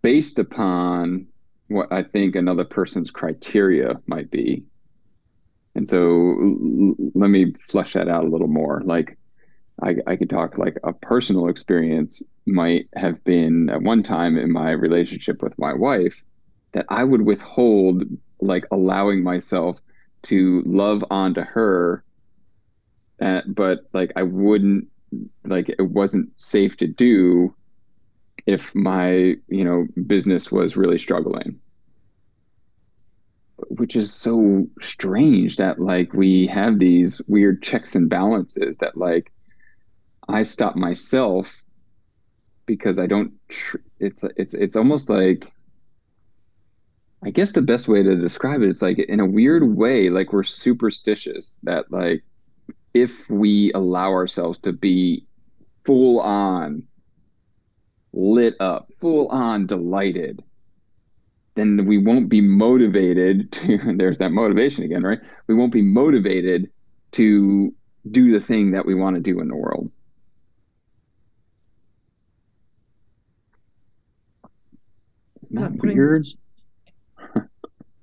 [0.03, 1.27] based upon
[1.69, 4.65] what I think another person's criteria might be.
[5.75, 8.83] And so l- let me flesh that out a little more.
[8.85, 9.17] Like,
[9.83, 14.53] I, I could talk like a personal experience might have been at one time in
[14.53, 16.23] my relationship with my wife
[16.73, 18.05] that I would withhold
[18.41, 19.81] like allowing myself
[20.23, 22.05] to love onto her
[23.21, 24.87] uh, but like i wouldn't
[25.45, 27.55] like it wasn't safe to do
[28.47, 31.59] if my you know business was really struggling.
[33.69, 39.31] Which is so strange that like we have these weird checks and balances that like
[40.29, 41.63] i stop myself
[42.65, 45.53] because i don't tr- it's it's it's almost like
[47.23, 50.33] I guess the best way to describe it is like in a weird way, like
[50.33, 52.25] we're superstitious that like
[52.95, 55.27] if we allow ourselves to be
[55.85, 56.83] full on
[58.13, 60.43] lit up, full on delighted,
[61.57, 65.21] then we won't be motivated to there's that motivation again, right?
[65.47, 66.71] We won't be motivated
[67.13, 67.75] to
[68.11, 69.91] do the thing that we want to do in the world.
[75.43, 76.27] Isn't that weird?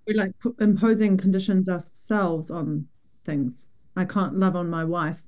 [0.07, 2.87] We're like imposing conditions ourselves on
[3.25, 3.69] things.
[3.95, 5.21] I can't love on my wife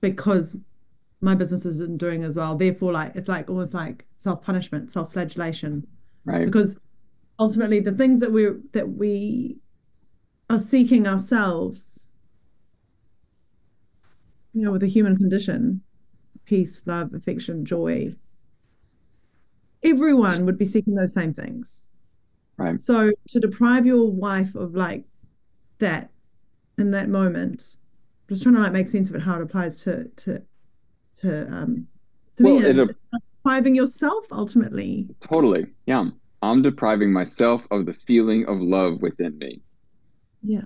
[0.00, 0.56] because
[1.20, 2.56] my business isn't doing as well.
[2.56, 5.86] Therefore, like it's like almost like self punishment, self flagellation.
[6.24, 6.46] Right.
[6.46, 6.78] Because
[7.38, 9.58] ultimately, the things that we that we
[10.48, 12.08] are seeking ourselves,
[14.52, 15.82] you know, with the human condition,
[16.44, 18.14] peace, love, affection, joy.
[19.82, 21.90] Everyone would be seeking those same things.
[22.56, 22.76] Right.
[22.78, 25.04] So to deprive your wife of like
[25.78, 26.10] that
[26.78, 27.76] in that moment,
[28.28, 30.42] just trying to like make sense of it, how it applies to to
[31.20, 31.86] to um
[32.36, 32.96] to well, me, it,
[33.44, 35.08] depriving yourself ultimately.
[35.20, 35.66] Totally.
[35.86, 36.10] Yeah.
[36.42, 39.60] I'm depriving myself of the feeling of love within me.
[40.42, 40.64] Yeah.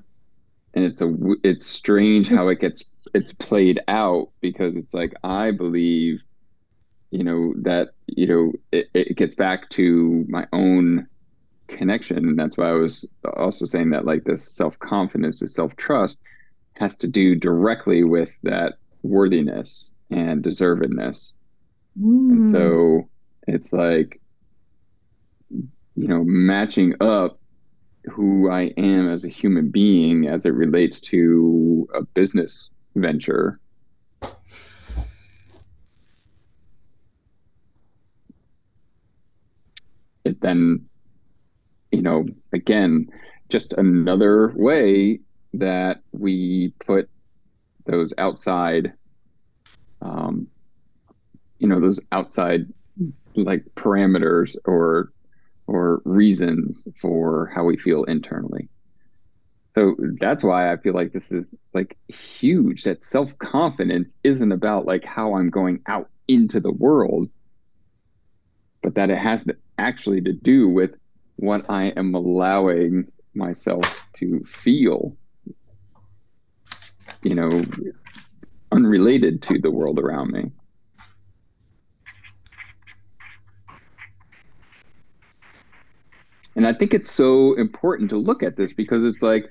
[0.74, 2.84] And it's a it's strange how it gets
[3.14, 6.22] it's played out because it's like I believe
[7.10, 11.06] you know that you know it, it gets back to my own
[11.68, 12.18] connection.
[12.18, 16.22] And that's why I was also saying that like this self confidence, this self trust
[16.74, 21.34] has to do directly with that worthiness and deservedness.
[22.00, 22.32] Mm.
[22.32, 23.08] And so
[23.46, 24.20] it's like,
[25.50, 27.38] you know, matching up
[28.08, 33.60] who I am as a human being as it relates to a business venture.
[40.24, 40.86] It then,
[41.98, 43.08] you know, again,
[43.48, 45.18] just another way
[45.54, 47.10] that we put
[47.86, 48.92] those outside,
[50.00, 50.46] um,
[51.58, 52.66] you know, those outside
[53.34, 55.10] like parameters or
[55.66, 58.68] or reasons for how we feel internally.
[59.72, 62.84] So that's why I feel like this is like huge.
[62.84, 67.28] That self confidence isn't about like how I'm going out into the world,
[68.84, 70.94] but that it has to actually to do with
[71.38, 75.16] what I am allowing myself to feel,
[77.22, 77.64] you know,
[78.72, 80.50] unrelated to the world around me.
[86.56, 89.48] And I think it's so important to look at this because it's like,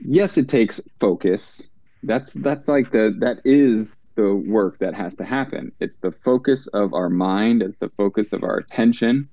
[0.00, 1.68] yes, it takes focus.
[2.02, 5.72] That's that's like the that is the work that has to happen.
[5.80, 7.62] It's the focus of our mind.
[7.62, 9.28] It's the focus of our attention.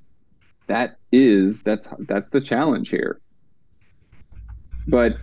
[0.67, 3.21] That is that's that's the challenge here.
[4.88, 5.17] But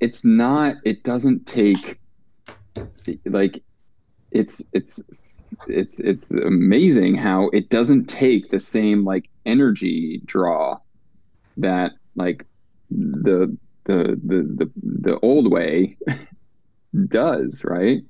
[0.00, 0.76] it's not.
[0.84, 1.98] It doesn't take
[3.26, 3.62] like
[4.30, 5.02] it's it's
[5.66, 10.78] it's it's amazing how it doesn't take the same like energy draw
[11.56, 12.46] that like
[12.90, 15.96] the the the the, the old way
[17.08, 18.02] does right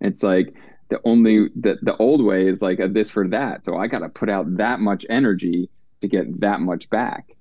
[0.00, 0.54] it's like
[0.88, 3.64] the only the, the old way is like a this for that.
[3.64, 5.68] So i got to put out that much energy
[6.00, 7.36] to get that much back.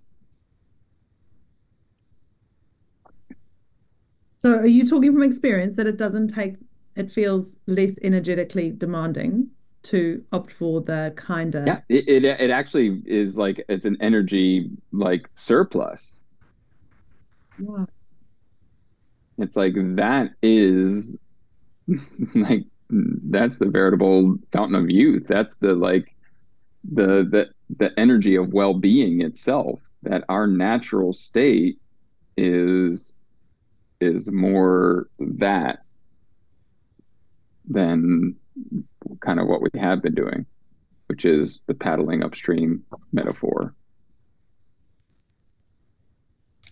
[4.37, 6.55] So are you talking from experience that it doesn't take
[6.95, 9.49] it feels less energetically demanding
[9.83, 11.63] to opt for the kinder?
[11.67, 16.23] Yeah it, it, it actually is like it's an energy like surplus.
[17.59, 17.85] Yeah.
[19.37, 21.17] it's like that is
[22.35, 26.15] like that's the veritable fountain of youth that's the like
[26.93, 31.79] the the the energy of well-being itself that our natural state
[32.37, 33.17] is
[34.01, 35.79] is more that
[37.67, 38.35] than
[39.21, 40.45] kind of what we have been doing,
[41.07, 43.73] which is the paddling upstream metaphor.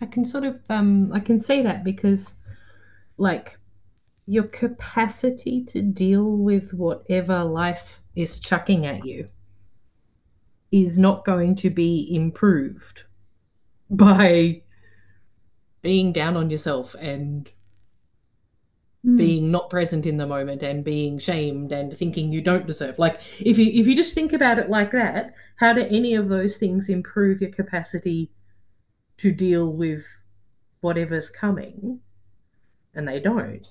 [0.02, 2.36] I can sort of um, I can say that because
[3.18, 3.58] like
[4.26, 9.28] your capacity to deal with whatever life is chucking at you
[10.72, 13.04] is not going to be improved
[13.90, 14.62] by
[15.82, 17.52] being down on yourself and
[19.06, 19.18] mm.
[19.18, 22.98] being not present in the moment and being shamed and thinking you don't deserve.
[22.98, 26.30] Like if you if you just think about it like that how do any of
[26.30, 28.32] those things improve your capacity
[29.18, 30.06] to deal with
[30.82, 32.00] whatever's coming?
[32.96, 33.68] And they don't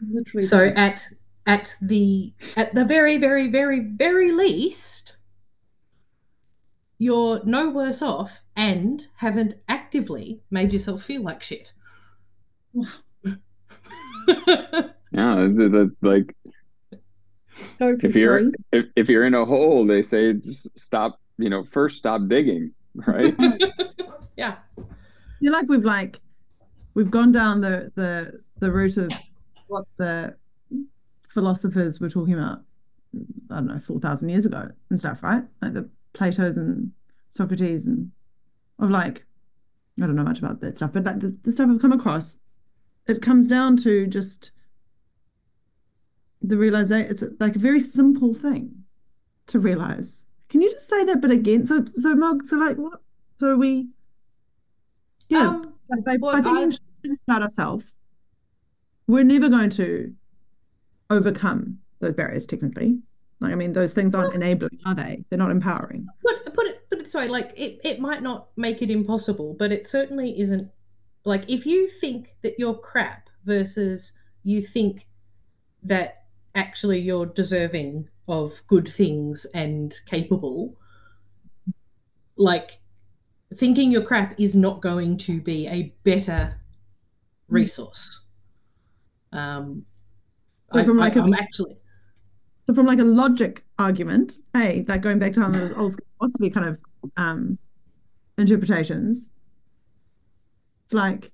[0.00, 1.06] Literally so at
[1.46, 5.16] at the at the very very very very least
[6.98, 11.72] you're no worse off and haven't actively made yourself feel like shit
[15.12, 16.34] yeah, that's like
[17.80, 21.20] if you're if, if you're in a hole, they say just stop.
[21.38, 23.34] You know, first stop digging, right?
[24.36, 24.56] yeah.
[25.38, 26.20] feel like we've like
[26.94, 29.12] we've gone down the the the route of
[29.68, 30.36] what the
[31.22, 32.60] philosophers were talking about.
[33.50, 35.42] I don't know, four thousand years ago and stuff, right?
[35.62, 36.92] Like the Plato's and
[37.30, 38.10] Socrates and
[38.78, 39.24] of like
[40.00, 42.38] I don't know much about that stuff, but like the, the stuff I've come across
[43.08, 44.52] it comes down to just
[46.42, 48.70] the realization it's like a very simple thing
[49.46, 53.00] to realize can you just say that bit again so so Mog, so like what
[53.40, 53.88] so we
[55.28, 55.74] yeah um,
[56.06, 56.78] like by, thinking
[57.26, 57.92] about ourselves
[59.08, 60.14] we're never going to
[61.10, 63.00] overcome those barriers technically.
[63.40, 65.24] Like i mean those things aren't well, enabling are they?
[65.28, 66.06] They're not empowering.
[66.22, 69.86] But put it but sorry like it, it might not make it impossible but it
[69.86, 70.70] certainly isn't
[71.24, 74.12] like if you think that you're crap versus
[74.44, 75.06] you think
[75.82, 80.76] that actually you're deserving of good things and capable,
[82.36, 82.78] like
[83.54, 86.54] thinking you're crap is not going to be a better mm.
[87.48, 88.24] resource.
[89.32, 89.84] Um,
[90.70, 91.76] so from I, like I, a, actually
[92.68, 96.06] so from like a logic argument, hey, like going back to how those old school
[96.18, 96.78] philosophy kind of
[97.16, 97.58] um,
[98.36, 99.30] interpretations.
[100.84, 101.30] It's like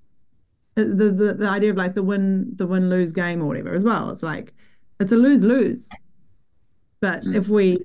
[0.77, 3.83] the, the the idea of like the win the win lose game or whatever as
[3.85, 4.11] well.
[4.11, 4.55] It's like
[5.01, 5.89] it's a lose lose.
[7.01, 7.35] But Mm.
[7.35, 7.85] if we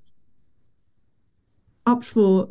[1.86, 2.50] opt for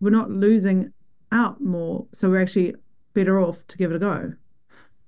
[0.00, 0.92] we're not losing
[1.32, 2.74] out more, so we're actually
[3.12, 4.32] better off to give it a go.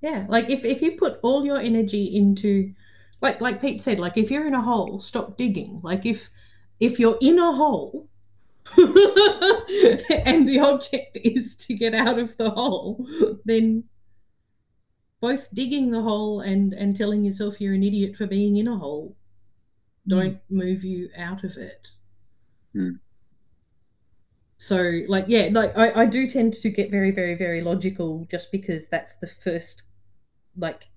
[0.01, 2.73] Yeah, like if if you put all your energy into
[3.21, 5.79] like like Pete said, like if you're in a hole, stop digging.
[5.83, 6.29] Like if
[6.79, 8.09] if you're in a hole
[8.77, 13.07] and the object is to get out of the hole,
[13.45, 13.83] then
[15.19, 18.77] both digging the hole and and telling yourself you're an idiot for being in a
[18.77, 19.15] hole
[20.07, 21.89] don't move you out of it.
[22.73, 22.93] Hmm.
[24.57, 28.51] So like yeah, like I, I do tend to get very, very, very logical just
[28.51, 29.83] because that's the first
[30.57, 30.87] like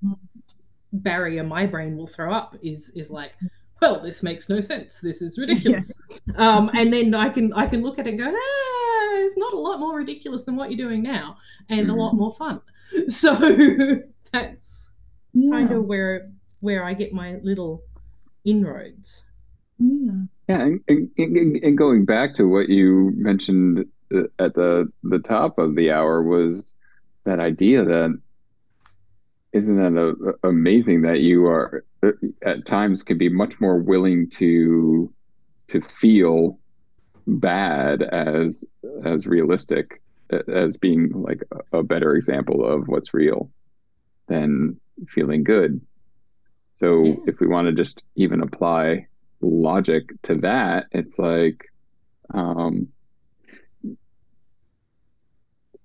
[0.93, 3.33] barrier my brain will throw up is is like,
[3.83, 5.01] well, this makes no sense.
[5.01, 5.93] This is ridiculous.
[6.37, 9.53] Um, and then I can I can look at it and go, ah, it's not
[9.53, 11.37] a lot more ridiculous than what you're doing now,
[11.69, 11.97] and a Mhm.
[11.99, 12.61] lot more fun.
[13.09, 13.35] So
[14.33, 14.91] that's
[15.51, 16.31] kind of where
[16.61, 17.83] where I get my little
[18.45, 19.25] inroads.
[19.79, 20.13] yeah.
[20.49, 25.19] Yeah, and, and, and and going back to what you mentioned uh, at the the
[25.19, 26.75] top of the hour was
[27.25, 28.19] that idea that
[29.55, 32.11] isn't that a, amazing that you are uh,
[32.45, 35.13] at times can be much more willing to
[35.69, 36.59] to feel
[37.27, 38.65] bad as
[39.05, 40.03] as realistic
[40.49, 41.43] as being like
[41.73, 43.51] a, a better example of what's real
[44.29, 44.79] than
[45.09, 45.81] feeling good.
[46.73, 47.15] So Yeah.
[47.27, 49.07] if we want to just even apply
[49.41, 51.65] logic to that, it's like,
[52.33, 52.89] um,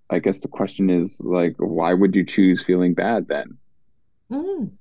[0.10, 3.58] I guess the question is like, why would you choose feeling bad then?
[4.32, 4.72] Mm.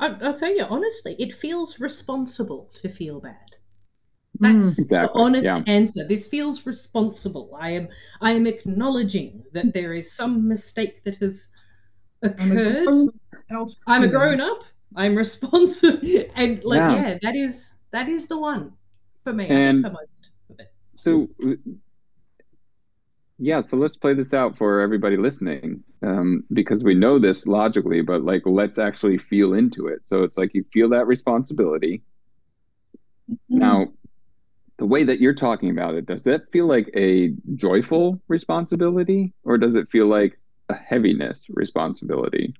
[0.00, 3.36] I, I'll tell you honestly, it feels responsible to feel bad.
[4.40, 5.62] That's the honest yeah.
[5.66, 6.06] answer.
[6.06, 7.56] This feels responsible.
[7.58, 7.88] I am
[8.20, 11.52] I am acknowledging that there is some mistake that has
[12.22, 13.10] occurred.
[13.86, 14.64] I'm a grown up.
[14.96, 16.00] I'm responsible,
[16.34, 16.94] and like Yeah.
[16.94, 17.18] yeah.
[17.22, 18.72] that is that is the one
[19.24, 19.46] for me.
[19.46, 20.12] And- for most
[20.50, 20.72] of it.
[20.94, 21.28] So,
[23.42, 28.00] yeah, so let's play this out for everybody listening, um, because we know this logically,
[28.00, 30.06] but like, let's actually feel into it.
[30.06, 32.02] So it's like you feel that responsibility.
[33.48, 33.88] Now,
[34.78, 39.58] the way that you're talking about it, does that feel like a joyful responsibility, or
[39.58, 40.38] does it feel like
[40.68, 42.54] a heaviness responsibility,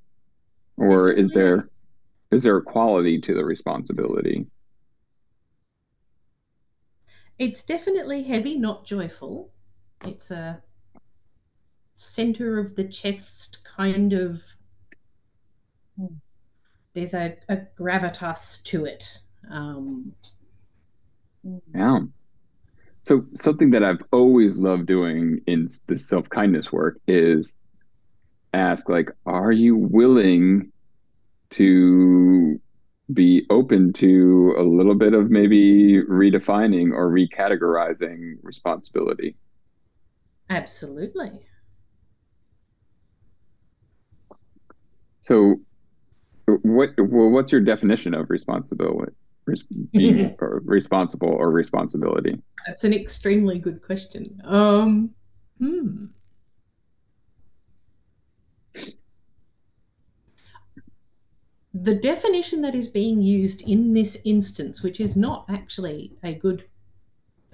[0.76, 1.68] or is there
[2.33, 4.47] is there a quality to the responsibility?
[7.39, 9.53] It's definitely heavy, not joyful.
[10.05, 10.62] It's a
[12.03, 14.42] center of the chest kind of.
[16.94, 19.18] There's a, a gravitas to it.
[19.50, 20.14] Um,
[21.74, 22.00] Yeah.
[23.05, 27.57] So something that I've always loved doing in s- the self kindness work is
[28.55, 30.72] ask like, are you willing
[31.53, 32.61] to
[33.12, 39.36] be open to a little bit of maybe redefining or recategorizing responsibility?
[40.50, 41.44] absolutely.
[45.22, 45.60] So,
[46.46, 49.12] what well, what's your definition of responsibility?
[49.46, 52.40] Res- being or responsible or responsibility?
[52.66, 54.40] That's an extremely good question.
[54.44, 55.10] Um,
[55.58, 56.06] hmm.
[61.74, 66.64] The definition that is being used in this instance, which is not actually a good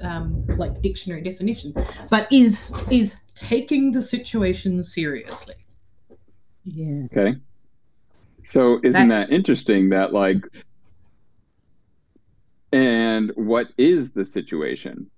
[0.00, 1.74] um, like dictionary definition,
[2.10, 5.54] but is is taking the situation seriously.
[6.64, 7.04] Yeah.
[7.06, 7.36] Okay.
[8.48, 10.42] So isn't That's- that interesting that like
[12.72, 15.10] and what is the situation?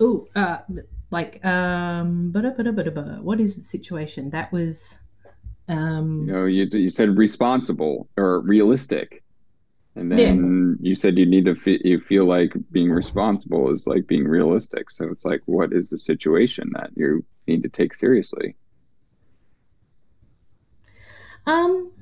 [0.00, 0.58] Oh, uh,
[1.10, 4.30] like um, what is the situation?
[4.30, 5.00] That was
[5.68, 9.22] um, You know, you you said responsible or realistic.
[9.94, 14.06] And then you said you need to fe- you feel like being responsible is like
[14.06, 14.90] being realistic.
[14.90, 18.56] So it's like what is the situation that you need to take seriously?
[21.46, 21.92] Um,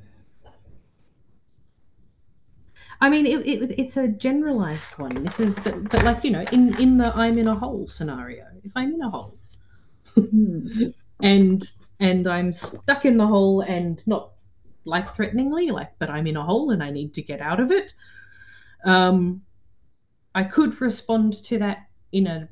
[3.00, 5.24] I mean, it, it, it's a generalized one.
[5.24, 8.46] This is, but, but like you know, in in the I'm in a hole scenario,
[8.62, 9.38] if I'm in a hole
[11.22, 11.62] and
[12.00, 14.32] and I'm stuck in the hole and not
[14.84, 17.70] life threateningly, like, but I'm in a hole and I need to get out of
[17.70, 17.94] it.
[18.84, 19.42] Um,
[20.34, 22.48] I could respond to that in a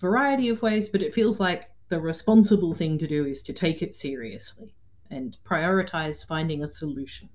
[0.00, 3.82] variety of ways, but it feels like the responsible thing to do is to take
[3.82, 4.72] it seriously
[5.10, 7.28] and prioritize finding a solution.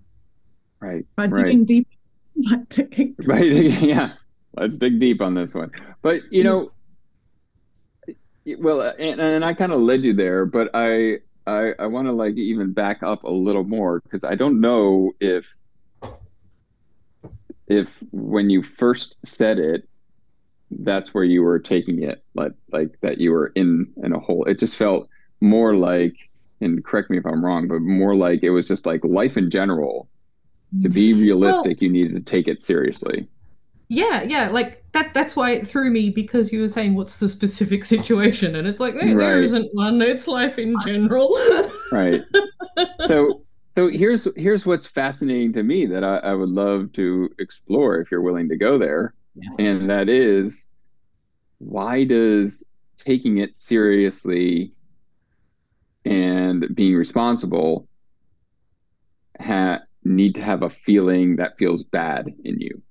[0.79, 1.05] Right.
[1.15, 1.45] By Right.
[1.45, 1.87] digging deep
[2.49, 3.15] Like ticking.
[3.25, 3.49] right
[3.81, 4.13] yeah
[4.57, 6.67] let's dig deep on this one but you know
[8.59, 11.15] well and, and i kind of led you there but i
[11.47, 15.13] i, I want to like even back up a little more because i don't know
[15.21, 15.57] if
[17.67, 19.87] if when you first said it
[20.79, 24.43] that's where you were taking it like like that you were in in a hole
[24.45, 25.07] it just felt
[25.41, 26.15] more like
[26.61, 29.49] and correct me if i'm wrong but more like it was just like life in
[29.49, 30.09] general
[30.81, 33.27] to be realistic, well, you needed to take it seriously.
[33.87, 35.13] Yeah, yeah, like that.
[35.13, 38.79] That's why it threw me because you were saying what's the specific situation, and it's
[38.79, 39.15] like right.
[39.15, 40.01] there isn't one.
[40.01, 41.37] It's life in general.
[41.91, 42.21] right.
[43.01, 47.99] So, so here's here's what's fascinating to me that I, I would love to explore
[47.99, 49.13] if you're willing to go there.
[49.59, 50.69] And that is
[51.59, 54.71] why does taking it seriously
[56.05, 57.87] and being responsible
[59.39, 62.81] ha- need to have a feeling that feels bad in you?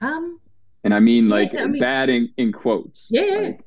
[0.00, 0.40] Um,
[0.82, 3.08] and I mean like yeah, I mean, bad in, in quotes.
[3.10, 3.36] Yeah.
[3.40, 3.64] Like,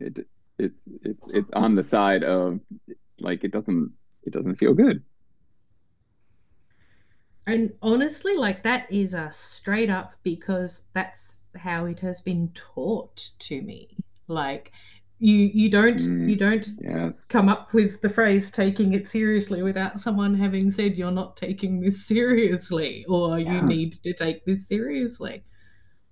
[0.00, 0.26] it,
[0.58, 2.60] it's it's it's on the side of
[3.18, 3.92] like it doesn't
[4.24, 5.02] it doesn't feel good.
[7.48, 13.30] And honestly, like that is a straight up because that's how it has been taught
[13.38, 13.96] to me.
[14.28, 14.72] Like
[15.18, 17.24] you you don't mm, you don't yes.
[17.24, 21.80] come up with the phrase taking it seriously without someone having said you're not taking
[21.80, 23.54] this seriously or yeah.
[23.54, 25.42] you need to take this seriously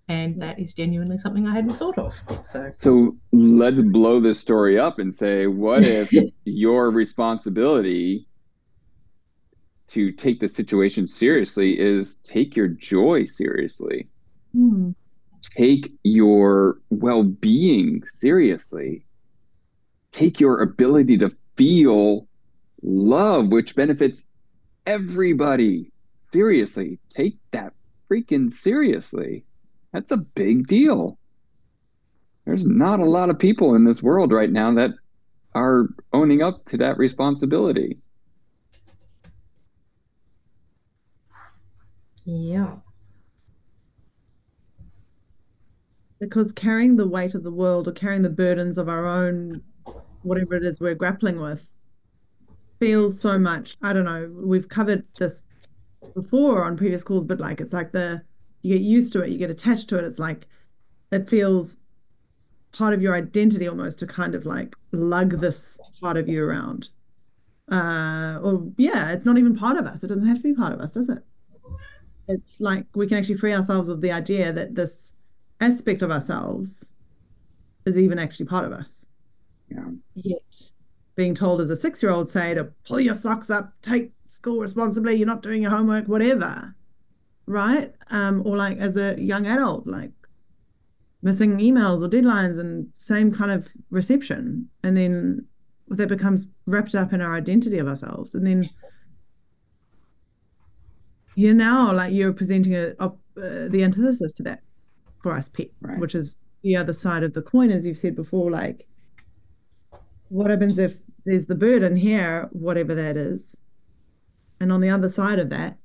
[0.09, 2.13] and that is genuinely something i hadn't thought of
[2.43, 6.13] so so let's blow this story up and say what if
[6.45, 8.27] your responsibility
[9.89, 14.09] to take the situation seriously is take your joy seriously
[14.55, 14.95] mm
[15.55, 19.05] take your well being seriously.
[20.13, 22.27] Take your ability to feel
[22.83, 24.25] love, which benefits
[24.87, 25.93] everybody
[26.31, 26.99] seriously.
[27.11, 27.73] Take that
[28.11, 29.45] freaking seriously.
[29.93, 31.19] That's a big deal.
[32.45, 34.93] There's not a lot of people in this world right now that
[35.55, 37.99] are owning up to that responsibility.
[42.27, 42.77] Yeah.
[46.19, 49.63] because carrying the weight of the world or carrying the burdens of our own
[50.23, 51.69] whatever it is we're grappling with
[52.81, 55.43] feels so much i don't know we've covered this
[56.15, 58.21] before on previous calls but like it's like the
[58.63, 60.47] you get used to it you get attached to it it's like
[61.13, 61.81] it feels
[62.73, 66.89] part of your identity almost to kind of like lug this part of you around
[67.71, 70.73] uh or yeah it's not even part of us it doesn't have to be part
[70.73, 71.23] of us does it
[72.29, 75.15] it's like we can actually free ourselves of the idea that this
[75.61, 76.93] aspect of ourselves
[77.85, 79.07] is even actually part of us.
[79.69, 79.89] Yeah.
[80.15, 80.71] Yet
[81.15, 84.61] being told as a six year old, say, to pull your socks up, take school
[84.61, 86.75] responsibly, you're not doing your homework, whatever.
[87.47, 87.93] Right?
[88.11, 90.11] Um, or like as a young adult, like
[91.23, 94.69] missing emails or deadlines and same kind of reception.
[94.83, 95.47] And then
[95.89, 98.35] that becomes wrapped up in our identity of ourselves.
[98.35, 98.69] And then
[101.37, 104.63] you're now like you're presenting a, a uh, the antithesis to that
[105.23, 105.99] for us pet, right.
[105.99, 108.51] which is the other side of the coin, as you've said before.
[108.51, 108.89] Like,
[110.29, 113.61] what happens if there's the burden here, whatever that is,
[114.59, 115.77] and on the other side of that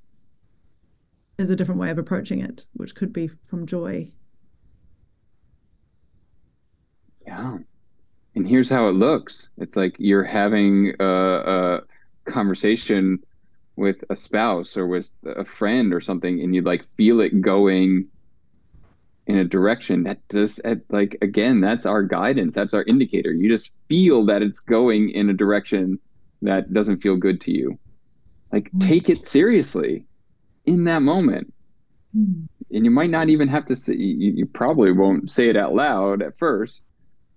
[1.38, 4.10] is a different way of approaching it, which could be from joy.
[7.28, 7.58] Yeah.
[8.36, 9.49] And here's how it looks.
[9.58, 11.82] It's like you're having a, a
[12.32, 13.20] conversation
[13.82, 18.07] with a spouse or with a friend or something, and you like feel it going
[19.27, 23.71] in a direction that just like again that's our guidance that's our indicator you just
[23.88, 25.99] feel that it's going in a direction
[26.41, 27.77] that doesn't feel good to you
[28.51, 28.82] like mm.
[28.82, 30.03] take it seriously
[30.65, 31.53] in that moment
[32.17, 32.47] mm.
[32.71, 35.75] and you might not even have to say you, you, probably won't say it out
[35.75, 36.82] loud at first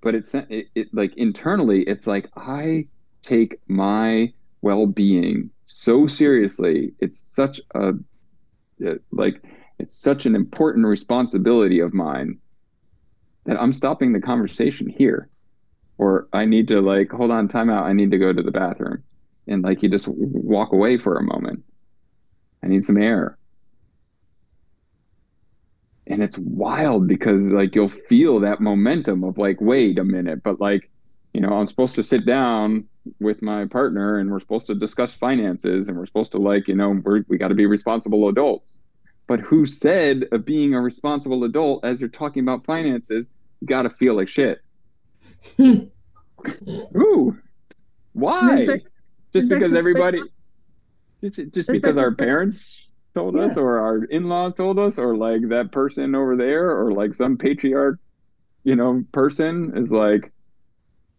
[0.00, 2.84] but it's it, it like internally it's like i
[3.22, 4.32] take my
[4.62, 7.92] well-being so seriously it's such a
[8.84, 9.42] uh, like
[9.78, 12.38] it's such an important responsibility of mine
[13.44, 15.28] that I'm stopping the conversation here.
[15.98, 17.84] Or I need to like, hold on, time out.
[17.84, 19.02] I need to go to the bathroom.
[19.46, 21.62] And like you just walk away for a moment.
[22.62, 23.38] I need some air.
[26.06, 30.60] And it's wild because like you'll feel that momentum of like, wait a minute, but
[30.60, 30.90] like,
[31.34, 32.86] you know, I'm supposed to sit down
[33.20, 36.74] with my partner and we're supposed to discuss finances and we're supposed to like, you
[36.74, 38.80] know, we're, we got to be responsible adults
[39.26, 43.30] but who said of being a responsible adult as you're talking about finances,
[43.60, 44.60] you got to feel like shit?
[45.60, 47.38] Ooh,
[48.12, 48.80] why?
[49.32, 50.20] Just because everybody,
[51.22, 52.82] just, just because our parents
[53.14, 53.42] told yeah.
[53.42, 57.36] us or our in-laws told us or like that person over there or like some
[57.36, 58.00] patriarch
[58.64, 60.32] you know person is like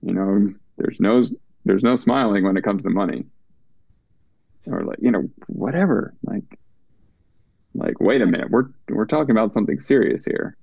[0.02, 1.24] you know there's no
[1.66, 3.26] there's no smiling when it comes to money.
[4.68, 6.60] Or like you know whatever like
[7.76, 10.58] like wait a minute we're we're talking about something serious here.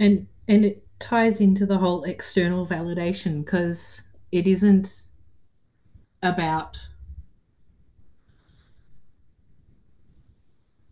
[0.00, 5.02] And and it ties into the whole external validation because it isn't
[6.22, 6.78] about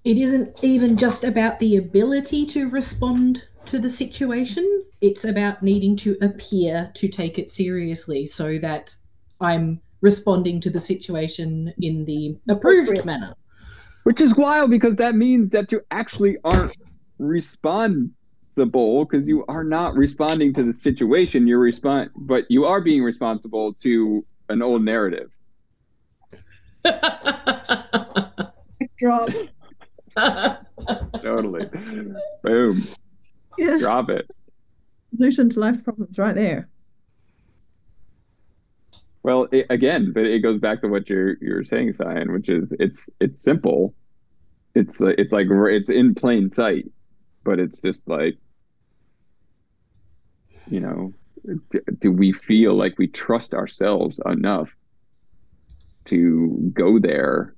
[0.04, 4.84] it isn't even just about the ability to respond to the situation.
[5.00, 8.94] It's about needing to appear to take it seriously so that
[9.40, 13.34] I'm responding to the situation in the approved manner.
[14.04, 16.76] Which is wild because that means that you actually aren't
[17.18, 21.46] responsible because you are not responding to the situation.
[21.46, 25.30] You're respond, but you are being responsible to an old narrative.
[28.98, 29.30] Drop.
[31.22, 31.66] totally.
[32.42, 32.82] Boom.
[33.58, 33.78] Yeah.
[33.78, 34.30] Drop it.
[35.04, 36.68] Solution to life's problems right there.
[39.22, 42.74] Well, it, again, but it goes back to what you're you're saying, Cyan, which is
[42.78, 43.94] it's it's simple.
[44.74, 46.90] It's uh, it's like it's in plain sight,
[47.42, 48.36] but it's just like,
[50.68, 51.14] you know,
[51.70, 54.76] do, do we feel like we trust ourselves enough
[56.06, 57.53] to go there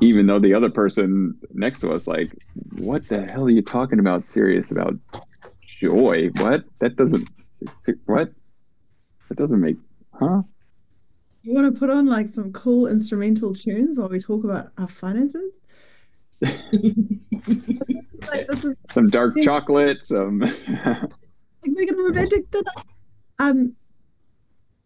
[0.00, 2.32] even though the other person next to us like
[2.76, 4.26] what the hell are you talking about?
[4.26, 4.94] Serious about
[5.66, 6.28] joy?
[6.36, 6.64] What?
[6.78, 7.28] That doesn't
[8.06, 8.32] what?
[9.28, 9.76] That doesn't make
[10.12, 10.42] huh?
[11.42, 14.88] You want to put on like some cool instrumental tunes while we talk about our
[14.88, 15.60] finances?
[16.40, 16.52] Like,
[18.50, 21.10] is, some dark chocolate some like
[21.64, 22.70] making a romantic dinner
[23.40, 23.74] um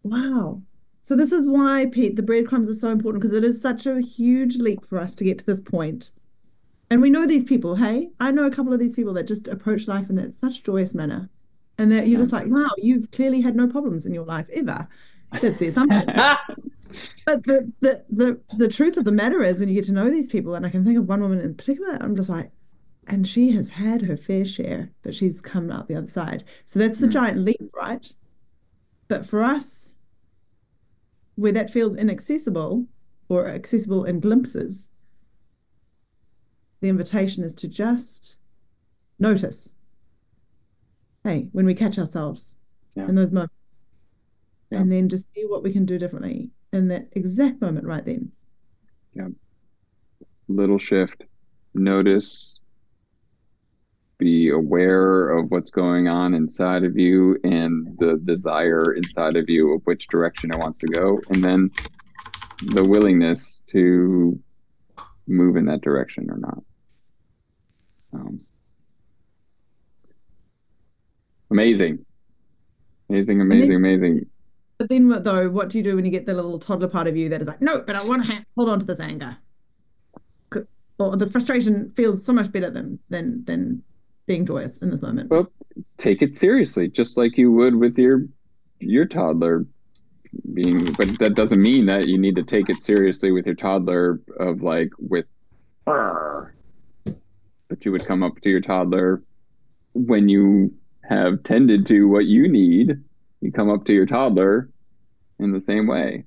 [0.03, 0.63] wow
[1.03, 4.01] so this is why, Pete, the breadcrumbs are so important because it is such a
[4.01, 6.13] huge leap for us to get to this point.
[6.91, 8.11] And we know these people, hey?
[8.21, 10.95] I know a couple of these people that just approach life in that such joyous
[10.95, 11.29] manner.
[11.79, 14.87] And that you're just like, wow, you've clearly had no problems in your life ever.
[15.41, 16.05] That's the assumption.
[17.27, 20.11] but the, the the the truth of the matter is when you get to know
[20.11, 22.51] these people, and I can think of one woman in particular, I'm just like,
[23.07, 26.45] and she has had her fair share, but she's come out the other side.
[26.67, 27.13] So that's the mm.
[27.13, 28.07] giant leap, right?
[29.09, 29.92] But for us,
[31.37, 32.87] where that feels inaccessible
[33.29, 34.89] or accessible in glimpses,
[36.81, 38.37] the invitation is to just
[39.19, 39.73] notice.
[41.25, 42.57] Hey, when we catch ourselves
[42.97, 43.09] yeah.
[43.09, 43.81] in those moments,
[44.71, 44.81] yeah.
[44.81, 48.33] and then just see what we can do differently in that exact moment right then.
[49.15, 49.29] Yeah.
[50.49, 51.25] Little shift.
[51.75, 52.62] Notice
[54.23, 59.75] be aware of what's going on inside of you and the desire inside of you
[59.75, 61.71] of which direction it wants to go and then
[62.67, 64.39] the willingness to
[65.27, 66.63] move in that direction or not.
[68.13, 68.41] Um,
[71.51, 72.05] amazing.
[73.09, 74.27] Amazing amazing then, amazing.
[74.79, 77.09] But then what though what do you do when you get the little toddler part
[77.09, 79.37] of you that is like no but i want to hold on to this anger.
[80.99, 83.83] Or this frustration feels so much better than than than
[84.27, 85.31] being joyous in this moment.
[85.31, 85.51] Well,
[85.97, 88.27] take it seriously, just like you would with your
[88.81, 89.67] your toddler
[90.55, 94.21] being but that doesn't mean that you need to take it seriously with your toddler
[94.41, 95.27] of like with
[95.85, 99.23] but you would come up to your toddler
[99.95, 100.73] when you
[101.09, 102.97] have tended to what you need
[103.41, 104.71] you come up to your toddler
[105.39, 106.25] in the same way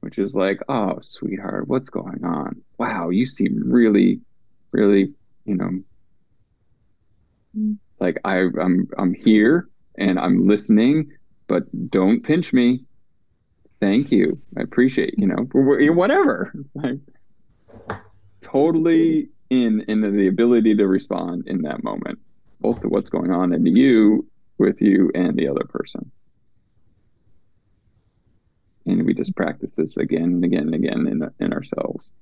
[0.00, 4.20] which is like oh sweetheart what's going on wow you seem really
[4.70, 5.12] really
[5.44, 5.70] you know
[7.54, 11.10] it's like I, I'm I'm here and I'm listening,
[11.48, 12.84] but don't pinch me.
[13.80, 14.40] Thank you.
[14.56, 15.48] I appreciate you know
[15.92, 16.52] whatever.
[16.74, 17.00] Like,
[18.40, 22.18] totally in in the ability to respond in that moment,
[22.60, 24.26] both to what's going on in you
[24.58, 26.10] with you and the other person.
[28.86, 32.12] And we just practice this again and again and again in in ourselves.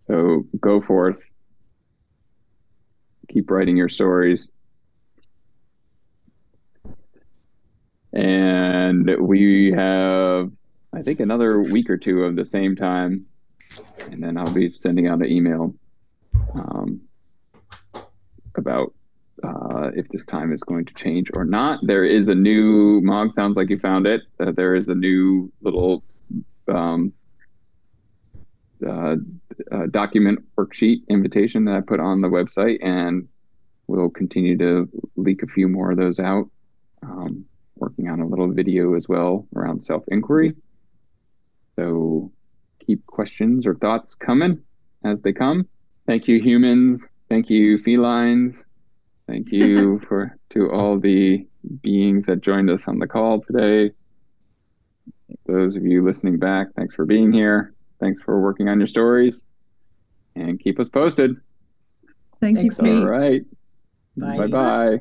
[0.00, 1.24] So go forth
[3.28, 4.50] keep writing your stories.
[8.12, 10.50] And we have,
[10.92, 13.26] I think, another week or two of the same time.
[14.10, 15.74] And then I'll be sending out an email
[16.54, 17.02] um,
[18.54, 18.94] about
[19.44, 21.80] uh, if this time is going to change or not.
[21.82, 23.32] There is a new Mog.
[23.32, 24.22] Sounds like you found it.
[24.40, 26.02] Uh, there is a new little
[26.68, 27.12] um,
[28.86, 29.16] uh,
[29.72, 33.28] uh, document worksheet invitation that I put on the website, and
[33.86, 36.50] we'll continue to leak a few more of those out.
[37.02, 37.44] Um,
[37.76, 40.54] working on a little video as well around self inquiry.
[41.76, 42.32] So
[42.84, 44.62] keep questions or thoughts coming
[45.04, 45.68] as they come.
[46.06, 47.12] Thank you, humans.
[47.28, 48.68] Thank you, felines.
[49.26, 51.46] Thank you for to all the
[51.82, 53.92] beings that joined us on the call today.
[55.46, 57.75] Those of you listening back, thanks for being here.
[58.00, 59.46] Thanks for working on your stories
[60.34, 61.36] and keep us posted.
[62.40, 62.94] Thank Thanks, you, Pete.
[62.94, 63.42] All right.
[64.16, 64.38] Bye.
[64.38, 65.00] Bye bye.